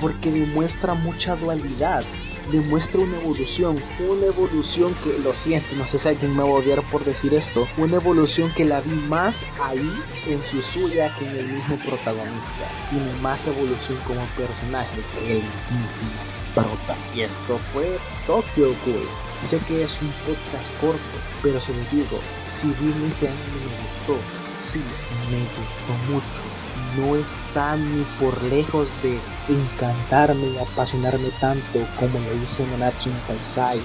porque 0.00 0.30
demuestra 0.30 0.94
mucha 0.94 1.36
dualidad 1.36 2.02
demuestra 2.50 3.00
una 3.00 3.16
evolución, 3.16 3.76
una 4.00 4.26
evolución 4.26 4.94
que, 5.02 5.18
lo 5.18 5.34
siento, 5.34 5.74
no 5.76 5.86
sé 5.86 5.98
si 5.98 6.08
alguien 6.08 6.36
me 6.36 6.42
va 6.42 6.48
a 6.48 6.52
odiar 6.52 6.82
por 6.90 7.04
decir 7.04 7.34
esto, 7.34 7.66
una 7.76 7.96
evolución 7.96 8.52
que 8.54 8.64
la 8.64 8.80
vi 8.80 8.94
más 9.08 9.44
ahí 9.62 9.90
en 10.26 10.42
su 10.42 10.60
suya 10.60 11.14
que 11.18 11.26
en 11.26 11.36
el 11.36 11.46
mismo 11.46 11.76
protagonista. 11.76 12.64
Tiene 12.90 13.12
más 13.20 13.46
evolución 13.46 13.98
como 14.06 14.20
personaje 14.36 15.00
que 15.14 15.38
el 15.38 15.42
mismo 15.80 16.10
prota. 16.54 16.96
Y 17.14 17.22
esto 17.22 17.58
fue 17.58 17.98
Tokyo 18.26 18.74
Ghoul. 18.84 19.08
Sé 19.38 19.58
que 19.60 19.84
es 19.84 20.02
un 20.02 20.12
podcast 20.26 20.70
corto, 20.80 20.98
pero 21.42 21.60
se 21.60 21.72
lo 21.72 21.80
digo, 21.90 22.20
si 22.48 22.68
bien 22.80 22.94
este 23.08 23.28
año 23.28 23.36
me 23.36 23.82
gustó, 23.82 24.16
sí, 24.54 24.82
me 25.30 25.62
gustó 25.62 25.92
mucho 26.12 26.60
no 26.96 27.16
está 27.16 27.76
ni 27.76 28.04
por 28.18 28.42
lejos 28.44 28.94
de 29.02 29.18
encantarme 29.48 30.48
y 30.48 30.58
apasionarme 30.58 31.30
tanto 31.40 31.80
como 31.98 32.18
lo 32.18 32.42
hizo 32.42 32.66
Nanatsu 32.66 33.10
no 33.10 33.16
Taisai 33.26 33.80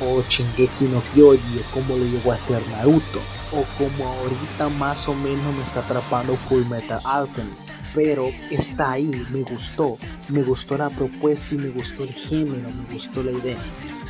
o 0.00 0.22
Shingeki 0.28 0.84
no 0.86 1.02
Kyoji 1.14 1.58
o 1.58 1.74
como 1.74 1.96
lo 1.96 2.04
llegó 2.04 2.32
a 2.32 2.34
hacer 2.34 2.62
Naruto 2.68 3.20
o 3.52 3.64
como 3.78 4.08
ahorita 4.08 4.68
más 4.78 5.08
o 5.08 5.14
menos 5.14 5.54
me 5.54 5.62
está 5.62 5.80
atrapando 5.80 6.36
Full 6.36 6.64
Metal 6.66 7.00
Alchemist. 7.04 7.76
Pero 7.94 8.30
está 8.50 8.92
ahí, 8.92 9.26
me 9.30 9.42
gustó. 9.42 9.98
Me 10.28 10.42
gustó 10.42 10.76
la 10.76 10.90
propuesta 10.90 11.54
y 11.54 11.58
me 11.58 11.68
gustó 11.68 12.02
el 12.02 12.12
género, 12.12 12.68
me 12.70 12.92
gustó 12.92 13.22
la 13.22 13.32
idea 13.32 13.56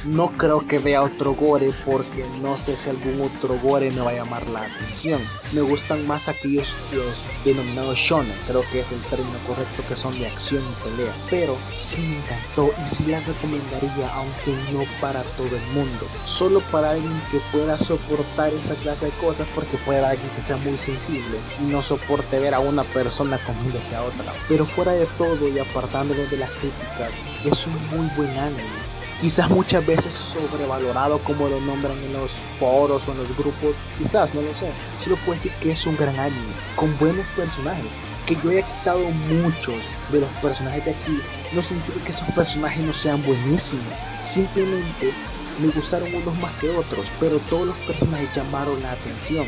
no 0.06 0.30
creo 0.30 0.66
que 0.66 0.78
vea 0.78 1.02
otro 1.02 1.34
gore 1.34 1.72
porque 1.84 2.24
no 2.40 2.56
sé 2.56 2.76
si 2.76 2.90
algún 2.90 3.20
otro 3.20 3.58
gore 3.58 3.90
me 3.90 4.00
va 4.00 4.10
a 4.10 4.14
llamar 4.14 4.48
la 4.48 4.62
atención. 4.62 5.20
Me 5.52 5.60
gustan 5.60 6.06
más 6.06 6.28
aquellos 6.28 6.76
los 6.92 7.24
denominados 7.44 7.98
shonen, 7.98 8.32
creo 8.46 8.62
que 8.70 8.80
es 8.80 8.92
el 8.92 9.00
término 9.02 9.38
correcto 9.46 9.82
que 9.88 9.96
son 9.96 10.18
de 10.18 10.26
acción 10.26 10.62
y 10.62 10.84
pelea. 10.84 11.12
Pero 11.28 11.56
sí 11.76 12.00
me 12.02 12.18
encantó 12.18 12.72
y 12.82 12.86
sí 12.88 13.06
la 13.06 13.20
recomendaría, 13.20 14.14
aunque 14.14 14.52
no 14.72 14.84
para 15.00 15.22
todo 15.36 15.56
el 15.56 15.66
mundo. 15.74 16.06
Solo 16.24 16.60
para 16.70 16.90
alguien 16.90 17.20
que 17.30 17.40
pueda 17.52 17.78
soportar 17.78 18.52
esta 18.52 18.74
clase 18.76 19.06
de 19.06 19.12
cosas 19.12 19.46
porque 19.54 19.76
puede 19.78 19.98
haber 19.98 20.12
alguien 20.12 20.30
que 20.34 20.42
sea 20.42 20.56
muy 20.56 20.76
sensible 20.78 21.38
y 21.60 21.64
no 21.64 21.82
soporte 21.82 22.38
ver 22.38 22.54
a 22.54 22.60
una 22.60 22.84
persona 22.84 23.38
comiéndose 23.38 23.96
a 23.96 24.02
otra. 24.02 24.32
Pero 24.48 24.66
fuera 24.66 24.92
de 24.92 25.06
todo 25.18 25.48
y 25.48 25.58
apartándonos 25.58 26.30
de 26.30 26.36
las 26.36 26.50
críticas, 26.50 27.10
es 27.44 27.66
un 27.66 27.74
muy 27.90 28.08
buen 28.16 28.30
anime 28.38 28.85
quizás 29.20 29.50
muchas 29.50 29.84
veces 29.86 30.14
sobrevalorado 30.14 31.18
como 31.20 31.48
lo 31.48 31.60
nombran 31.60 31.96
en 32.04 32.12
los 32.12 32.32
foros 32.32 33.08
o 33.08 33.12
en 33.12 33.18
los 33.18 33.36
grupos, 33.36 33.74
quizás, 33.98 34.34
no 34.34 34.42
lo 34.42 34.54
sé. 34.54 34.70
Solo 34.98 35.16
puedo 35.16 35.32
decir 35.32 35.52
que 35.60 35.72
es 35.72 35.86
un 35.86 35.96
gran 35.96 36.18
anime, 36.18 36.52
con 36.74 36.96
buenos 36.98 37.26
personajes, 37.36 37.92
que 38.26 38.36
yo 38.36 38.50
haya 38.50 38.62
quitado 38.62 39.00
muchos 39.42 39.76
de 40.10 40.20
los 40.20 40.30
personajes 40.42 40.84
de 40.84 40.90
aquí, 40.90 41.20
no 41.52 41.62
significa 41.62 42.04
que 42.04 42.12
esos 42.12 42.28
personajes 42.30 42.84
no 42.84 42.92
sean 42.92 43.22
buenísimos, 43.24 43.84
simplemente 44.24 45.12
me 45.60 45.68
gustaron 45.68 46.14
unos 46.14 46.36
más 46.38 46.52
que 46.60 46.68
otros, 46.70 47.06
pero 47.18 47.38
todos 47.48 47.68
los 47.68 47.76
personajes 47.78 48.34
llamaron 48.34 48.80
la 48.82 48.92
atención. 48.92 49.46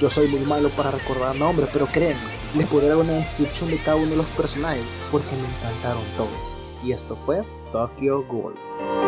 Yo 0.00 0.10
soy 0.10 0.26
muy 0.26 0.40
malo 0.40 0.68
para 0.70 0.90
recordar 0.90 1.36
nombres, 1.36 1.68
pero 1.72 1.86
créanme, 1.86 2.20
les 2.56 2.66
podré 2.66 2.88
dar 2.88 2.96
una 2.96 3.12
descripción 3.12 3.70
de 3.70 3.78
cada 3.78 3.96
uno 3.96 4.10
de 4.10 4.16
los 4.16 4.26
personajes 4.26 4.84
porque 5.12 5.36
me 5.36 5.46
encantaron 5.46 6.02
todos. 6.16 6.56
Y 6.82 6.92
esto 6.92 7.16
fue 7.24 7.42
Tokyo 7.72 8.24
Ghoul. 8.26 9.03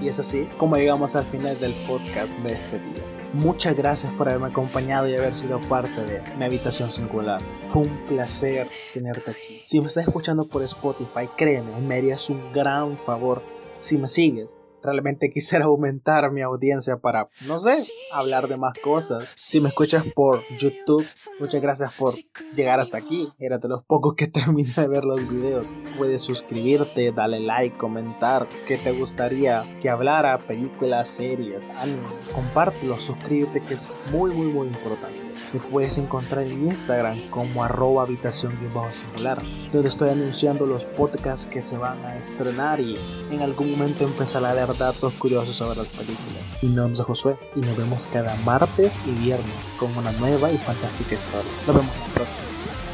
Y 0.00 0.08
es 0.08 0.18
así 0.18 0.48
como 0.56 0.76
llegamos 0.76 1.16
al 1.16 1.24
final 1.24 1.58
del 1.58 1.72
podcast 1.86 2.38
de 2.40 2.52
este 2.52 2.78
día. 2.78 3.02
Muchas 3.32 3.76
gracias 3.76 4.12
por 4.14 4.28
haberme 4.28 4.48
acompañado 4.48 5.08
y 5.08 5.14
haber 5.14 5.34
sido 5.34 5.60
parte 5.62 6.00
de 6.02 6.22
mi 6.38 6.44
habitación 6.44 6.92
singular. 6.92 7.40
Fue 7.62 7.82
un 7.82 8.06
placer 8.06 8.68
tenerte 8.94 9.32
aquí. 9.32 9.62
Si 9.64 9.80
me 9.80 9.88
estás 9.88 10.06
escuchando 10.06 10.44
por 10.44 10.62
Spotify, 10.62 11.28
créeme, 11.36 11.80
me 11.80 11.96
harías 11.96 12.30
un 12.30 12.52
gran 12.52 12.96
favor 12.98 13.42
si 13.80 13.98
me 13.98 14.08
sigues 14.08 14.58
realmente 14.86 15.30
quisiera 15.34 15.66
aumentar 15.66 16.30
mi 16.30 16.42
audiencia 16.42 16.96
para, 16.96 17.28
no 17.46 17.60
sé, 17.60 17.84
hablar 18.12 18.48
de 18.48 18.56
más 18.56 18.78
cosas. 18.78 19.28
Si 19.34 19.60
me 19.60 19.68
escuchas 19.68 20.04
por 20.14 20.42
YouTube, 20.58 21.06
muchas 21.38 21.60
gracias 21.60 21.92
por 21.94 22.14
llegar 22.54 22.80
hasta 22.80 22.98
aquí. 22.98 23.28
Era 23.38 23.58
los 23.62 23.84
pocos 23.84 24.14
que 24.14 24.26
terminé 24.26 24.72
de 24.74 24.88
ver 24.88 25.04
los 25.04 25.28
videos. 25.28 25.72
Puedes 25.98 26.22
suscribirte, 26.22 27.12
darle 27.12 27.40
like, 27.40 27.76
comentar 27.76 28.46
qué 28.66 28.78
te 28.78 28.92
gustaría 28.92 29.64
que 29.82 29.90
hablara, 29.90 30.38
películas, 30.38 31.08
series, 31.08 31.68
anime. 31.68 32.02
Compártelo, 32.34 33.00
suscríbete 33.00 33.60
que 33.62 33.74
es 33.74 33.90
muy, 34.10 34.30
muy, 34.32 34.46
muy 34.46 34.68
importante. 34.68 35.25
Me 35.52 35.60
puedes 35.60 35.98
encontrar 35.98 36.42
en 36.42 36.68
Instagram 36.68 37.20
como 37.30 37.64
arroba 37.64 38.02
habitación 38.02 38.58
singular, 38.90 39.42
donde 39.72 39.88
estoy 39.88 40.10
anunciando 40.10 40.66
los 40.66 40.84
podcasts 40.84 41.46
que 41.46 41.62
se 41.62 41.76
van 41.78 42.04
a 42.04 42.16
estrenar 42.16 42.80
y 42.80 42.96
en 43.30 43.42
algún 43.42 43.70
momento 43.72 44.04
empezaré 44.04 44.46
a 44.46 44.54
dar 44.54 44.76
datos 44.76 45.12
curiosos 45.14 45.56
sobre 45.56 45.78
las 45.78 45.88
películas. 45.88 46.62
Mi 46.62 46.70
nombre 46.70 47.00
es 47.00 47.06
Josué 47.06 47.36
y 47.54 47.60
nos 47.60 47.76
vemos 47.76 48.06
cada 48.06 48.34
martes 48.44 49.00
y 49.06 49.10
viernes 49.12 49.54
con 49.78 49.96
una 49.96 50.12
nueva 50.12 50.50
y 50.50 50.58
fantástica 50.58 51.14
historia. 51.14 51.50
Nos 51.66 51.76
vemos 51.76 51.92
la 51.96 52.14
próxima. 52.14 52.46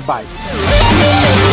Bye. 0.06 1.51